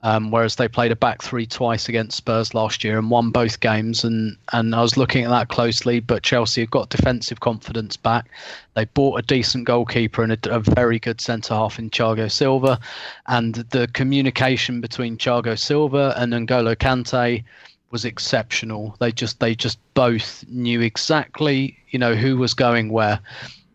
[0.02, 3.60] um, whereas they played a back three twice against Spurs last year and won both
[3.60, 4.02] games.
[4.02, 8.28] And, and I was looking at that closely, but Chelsea have got defensive confidence back.
[8.74, 12.80] They bought a decent goalkeeper and a, a very good centre half in Thiago Silva.
[13.26, 17.44] And the communication between Thiago Silva and N'Golo Kante
[17.92, 18.96] was exceptional.
[18.98, 23.20] They just they just both knew exactly you know who was going where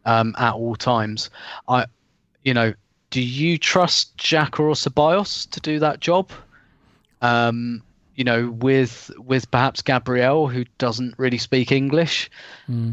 [0.05, 1.29] um, at all times.
[1.69, 1.85] I
[2.43, 2.73] you know
[3.09, 6.31] do you trust Xhaka or Ceballos to do that job?
[7.21, 7.81] Um,
[8.15, 12.29] you know, with with perhaps Gabriel, who doesn't really speak English.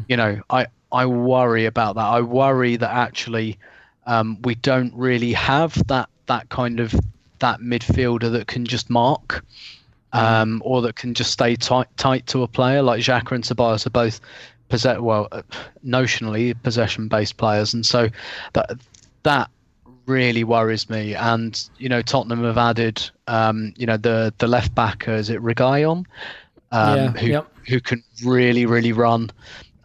[0.08, 2.04] You know, I I worry about that.
[2.04, 3.58] I worry that actually
[4.06, 6.94] um, we don't really have that that kind of
[7.40, 9.44] that midfielder that can just mark.
[10.12, 13.84] Um, or that can just stay tight tight to a player like Xhaka and Ceballos
[13.84, 14.20] are both
[14.68, 15.42] possess well uh,
[15.84, 18.08] notionally possession based players, and so
[18.52, 18.78] that
[19.24, 19.50] that
[20.06, 21.14] really worries me.
[21.14, 25.40] And you know, Tottenham have added, um, you know, the the left backer is it
[25.40, 26.04] Reguilon,
[26.72, 27.46] um, Yeah, who yep.
[27.68, 29.30] who can really really run.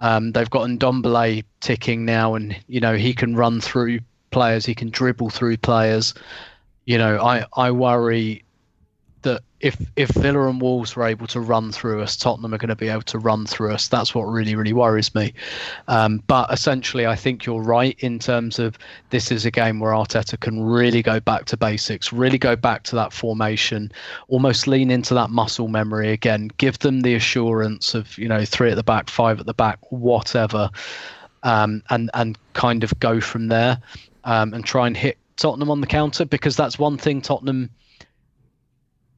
[0.01, 3.99] Um, they've got Ndombele ticking now, and you know he can run through
[4.31, 6.13] players, he can dribble through players.
[6.85, 8.43] You know, I I worry
[9.23, 12.69] that if if Villa and Wolves were able to run through us, Tottenham are going
[12.69, 13.87] to be able to run through us.
[13.87, 15.33] That's what really really worries me.
[15.87, 18.77] Um, but essentially, I think you're right in terms of
[19.09, 22.83] this is a game where Arteta can really go back to basics, really go back
[22.83, 23.91] to that formation,
[24.29, 26.49] almost lean into that muscle memory again.
[26.57, 29.79] Give them the assurance of you know three at the back, five at the back,
[29.91, 30.69] whatever,
[31.43, 33.81] um, and and kind of go from there
[34.23, 37.69] um, and try and hit Tottenham on the counter because that's one thing Tottenham.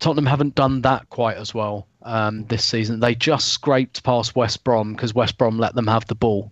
[0.01, 2.99] Tottenham haven't done that quite as well um, this season.
[2.99, 6.51] They just scraped past West Brom because West Brom let them have the ball,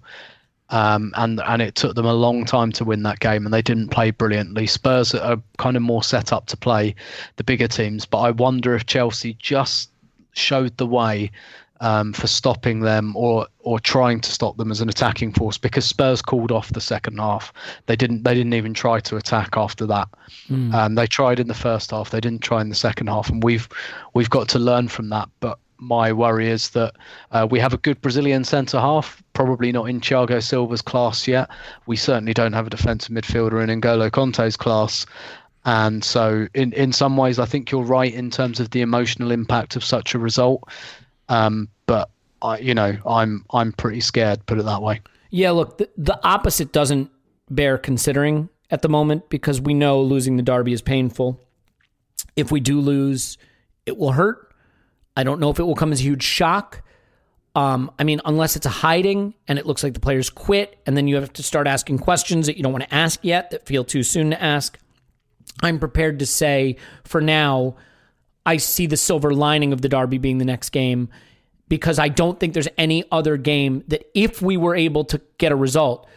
[0.69, 3.63] um, and and it took them a long time to win that game, and they
[3.63, 4.67] didn't play brilliantly.
[4.67, 6.93] Spurs are kind of more set up to play
[7.37, 9.89] the bigger teams, but I wonder if Chelsea just
[10.33, 11.31] showed the way
[11.79, 15.85] um, for stopping them or or trying to stop them as an attacking force because
[15.85, 17.53] Spurs called off the second half.
[17.85, 20.09] They didn't they didn't even try to attack after that.
[20.73, 22.09] Um, they tried in the first half.
[22.09, 23.69] They didn't try in the second half, and we've
[24.13, 25.29] we've got to learn from that.
[25.39, 26.95] But my worry is that
[27.31, 31.49] uh, we have a good Brazilian centre half, probably not in Thiago Silva's class yet.
[31.85, 35.05] We certainly don't have a defensive midfielder in N'Golo Kante's class.
[35.65, 39.31] And so, in, in some ways, I think you're right in terms of the emotional
[39.31, 40.63] impact of such a result.
[41.29, 42.09] Um, but
[42.41, 44.45] I, you know, I'm I'm pretty scared.
[44.45, 45.01] Put it that way.
[45.29, 47.11] Yeah, look, the, the opposite doesn't
[47.49, 51.39] bear considering at the moment because we know losing the Derby is painful.
[52.35, 53.37] If we do lose,
[53.85, 54.53] it will hurt.
[55.15, 56.81] I don't know if it will come as a huge shock.
[57.55, 60.95] Um, I mean, unless it's a hiding and it looks like the players quit, and
[60.95, 63.65] then you have to start asking questions that you don't want to ask yet that
[63.65, 64.77] feel too soon to ask.
[65.61, 67.75] I'm prepared to say for now,
[68.49, 71.09] I see the silver lining of the Derby being the next game
[71.67, 75.51] because I don't think there's any other game that if we were able to get
[75.51, 76.07] a result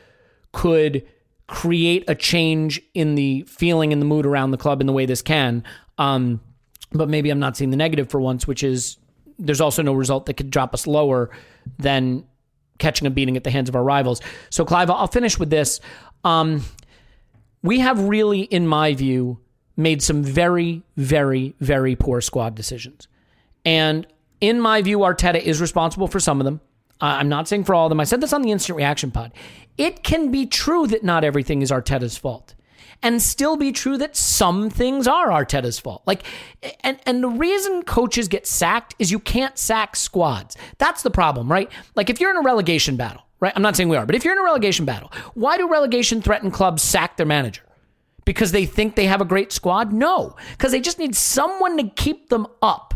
[0.52, 1.06] could
[1.46, 5.04] create a change in the feeling and the mood around the club in the way
[5.04, 5.62] this can.
[5.98, 6.40] Um,
[6.90, 8.96] but maybe I'm not seeing the negative for once, which is
[9.38, 11.28] there's also no result that could drop us lower
[11.78, 12.24] than
[12.78, 14.22] catching a beating at the hands of our rivals.
[14.48, 15.80] So, Clive, I'll finish with this.
[16.24, 16.64] Um,
[17.62, 19.38] we have really, in my view,
[19.76, 23.08] made some very, very, very poor squad decisions.
[23.64, 24.06] And
[24.40, 26.60] in my view, Arteta is responsible for some of them.
[27.00, 28.00] I'm not saying for all of them.
[28.00, 29.32] I said this on the instant reaction pod.
[29.76, 32.54] It can be true that not everything is Arteta's fault
[33.02, 36.02] and still be true that some things are Arteta's fault.
[36.06, 36.22] Like,
[36.80, 40.56] and and the reason coaches get sacked is you can't sack squads.
[40.78, 41.70] That's the problem, right?
[41.96, 43.52] Like, if you're in a relegation battle, right?
[43.56, 46.22] I'm not saying we are, but if you're in a relegation battle, why do relegation
[46.22, 47.62] threatened clubs sack their manager?
[48.24, 49.92] Because they think they have a great squad?
[49.92, 52.94] No, because they just need someone to keep them up.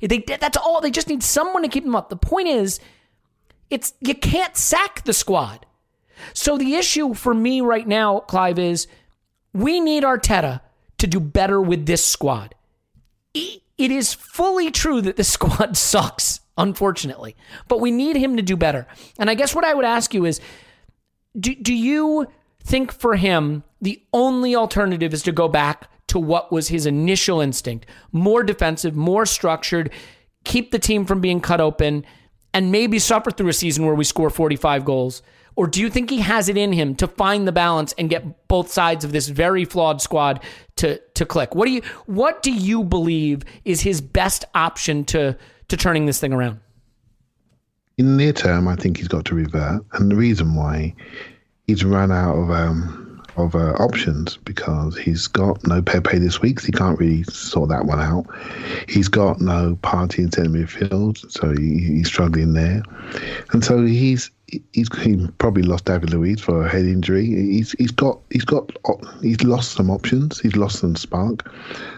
[0.00, 0.80] They, that's all.
[0.80, 2.10] They just need someone to keep them up.
[2.10, 2.80] The point is,
[3.70, 5.66] it's you can't sack the squad.
[6.32, 8.86] So the issue for me right now, Clive, is
[9.52, 10.60] we need Arteta
[10.98, 12.54] to do better with this squad.
[13.34, 17.36] It is fully true that this squad sucks, unfortunately,
[17.68, 18.86] but we need him to do better.
[19.18, 20.40] And I guess what I would ask you is
[21.38, 22.26] do, do you
[22.60, 27.40] think for him the only alternative is to go back to what was his initial
[27.40, 29.90] instinct more defensive, more structured,
[30.44, 32.04] keep the team from being cut open,
[32.54, 35.22] and maybe suffer through a season where we score 45 goals?
[35.56, 38.46] Or do you think he has it in him to find the balance and get
[38.46, 40.42] both sides of this very flawed squad
[40.76, 41.54] to to click?
[41.54, 45.36] What do you what do you believe is his best option to
[45.68, 46.60] to turning this thing around?
[47.96, 50.94] In the near term, I think he's got to revert, and the reason why
[51.66, 53.05] he's run out of um,
[53.36, 57.68] of uh, options because he's got no Pepe this week, so he can't really sort
[57.70, 58.26] that one out.
[58.88, 62.82] He's got no Partey in centre midfield, so he, he's struggling there,
[63.52, 64.30] and so he's
[64.72, 67.26] he's he probably lost David Luiz for a head injury.
[67.26, 68.70] He's he's got he's got
[69.20, 70.40] he's lost some options.
[70.40, 71.50] He's lost some spark,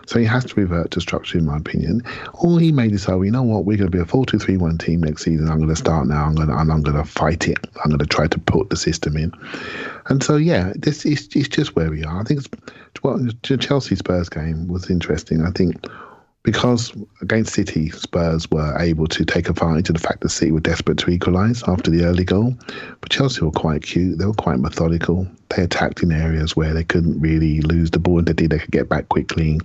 [0.07, 2.03] so he has to revert to structure, in my opinion.
[2.35, 4.79] Or he may decide, well, oh, you know what, we're going to be a four-two-three-one
[4.79, 5.49] team next season.
[5.49, 6.25] I'm going to start now.
[6.25, 7.59] I'm going to and I'm going to fight it.
[7.85, 9.33] I'm going to try to put the system in.
[10.07, 12.21] And so yeah, this is it's just where we are.
[12.21, 15.43] I think it's, well, the Chelsea Spurs game was interesting.
[15.43, 15.85] I think
[16.51, 20.61] because against City, Spurs were able to take advantage of the fact that City were
[20.61, 22.55] desperate to equalise after the early goal.
[23.03, 24.17] But Chelsea were quite cute.
[24.17, 25.29] They were quite methodical.
[25.51, 28.49] They attacked in areas where they couldn't really lose the ball, and they did.
[28.49, 29.61] They could get back quickly,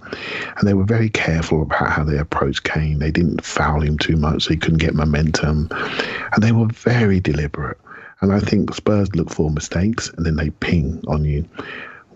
[0.57, 2.99] and they were very careful about how they approached Kane.
[2.99, 7.22] They didn't foul him too much, so he couldn't get momentum, and they were very
[7.22, 7.77] deliberate.
[8.19, 11.47] And I think Spurs look for mistakes, and then they ping on you.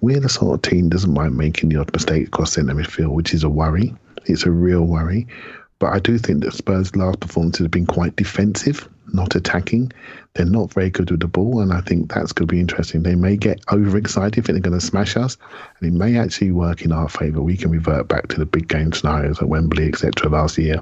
[0.02, 3.34] We're the sort of team doesn't mind making the odd mistake across centre midfield, which
[3.34, 3.96] is a worry.
[4.30, 5.28] It's a real worry.
[5.80, 9.92] But I do think that Spurs' last performances have been quite defensive, not attacking.
[10.34, 13.04] They're not very good with the ball, and I think that's going to be interesting.
[13.04, 15.38] They may get overexcited, think they're going to smash us,
[15.80, 17.42] and it may actually work in our favour.
[17.42, 20.30] We can revert back to the big game scenarios at Wembley, etc.
[20.30, 20.82] last year,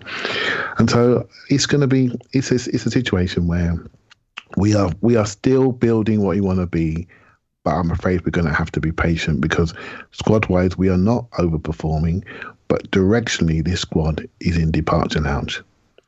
[0.77, 3.75] and so it's going to be it's a, it's a situation where
[4.55, 7.07] we are we are still building what we want to be
[7.65, 9.73] but I'm afraid we're going to have to be patient because
[10.11, 12.23] squad wise, we are not overperforming,
[12.67, 15.61] but directionally, this squad is in departure lounge.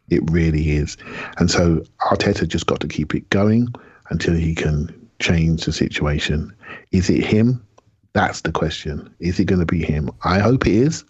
[0.09, 0.97] It really is.
[1.37, 3.67] And so Arteta just got to keep it going
[4.09, 6.53] until he can change the situation.
[6.91, 7.63] Is it him?
[8.13, 9.13] That's the question.
[9.19, 10.09] Is it going to be him?
[10.23, 11.03] I hope it is,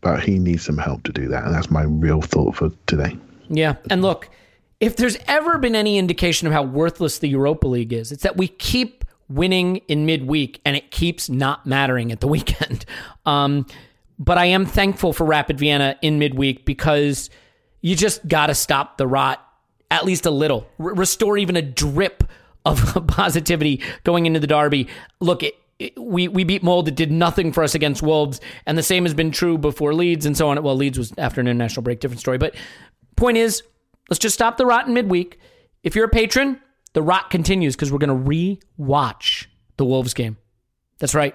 [0.00, 1.44] but he needs some help to do that.
[1.44, 3.16] And that's my real thought for today.
[3.48, 3.76] Yeah.
[3.90, 4.28] And look,
[4.80, 8.36] if there's ever been any indication of how worthless the Europa League is, it's that
[8.36, 12.84] we keep winning in midweek and it keeps not mattering at the weekend.
[13.24, 13.66] Um,
[14.18, 17.30] but I am thankful for Rapid Vienna in midweek because
[17.80, 19.42] you just got to stop the rot
[19.90, 22.24] at least a little, R- restore even a drip
[22.64, 24.88] of positivity going into the derby.
[25.20, 26.88] Look, it, it, we we beat Molde.
[26.88, 30.26] It did nothing for us against Wolves, and the same has been true before Leeds
[30.26, 30.62] and so on.
[30.62, 32.38] Well, Leeds was after an international break, different story.
[32.38, 32.54] But
[33.16, 33.62] point is,
[34.08, 35.38] let's just stop the rot in midweek.
[35.82, 36.60] If you're a patron,
[36.94, 40.38] the rot continues because we're going to re-watch the Wolves game.
[40.98, 41.34] That's right.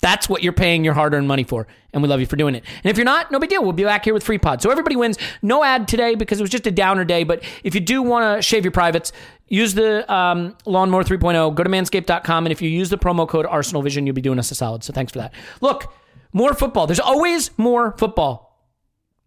[0.00, 1.66] That's what you're paying your hard earned money for.
[1.92, 2.64] And we love you for doing it.
[2.84, 3.62] And if you're not, no big deal.
[3.62, 4.62] We'll be back here with free pod.
[4.62, 5.18] So everybody wins.
[5.42, 7.24] No ad today because it was just a downer day.
[7.24, 9.12] But if you do want to shave your privates,
[9.48, 11.54] use the um, Lawnmower 3.0.
[11.54, 12.46] Go to manscaped.com.
[12.46, 14.84] And if you use the promo code Arsenal Vision, you'll be doing us a solid.
[14.84, 15.34] So thanks for that.
[15.60, 15.92] Look,
[16.32, 16.86] more football.
[16.86, 18.56] There's always more football.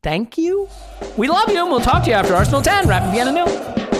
[0.03, 0.69] Thank you.
[1.17, 1.59] We love you.
[1.59, 2.87] And we'll talk to you after Arsenal 10.
[2.87, 3.90] Rapid Vienna nil.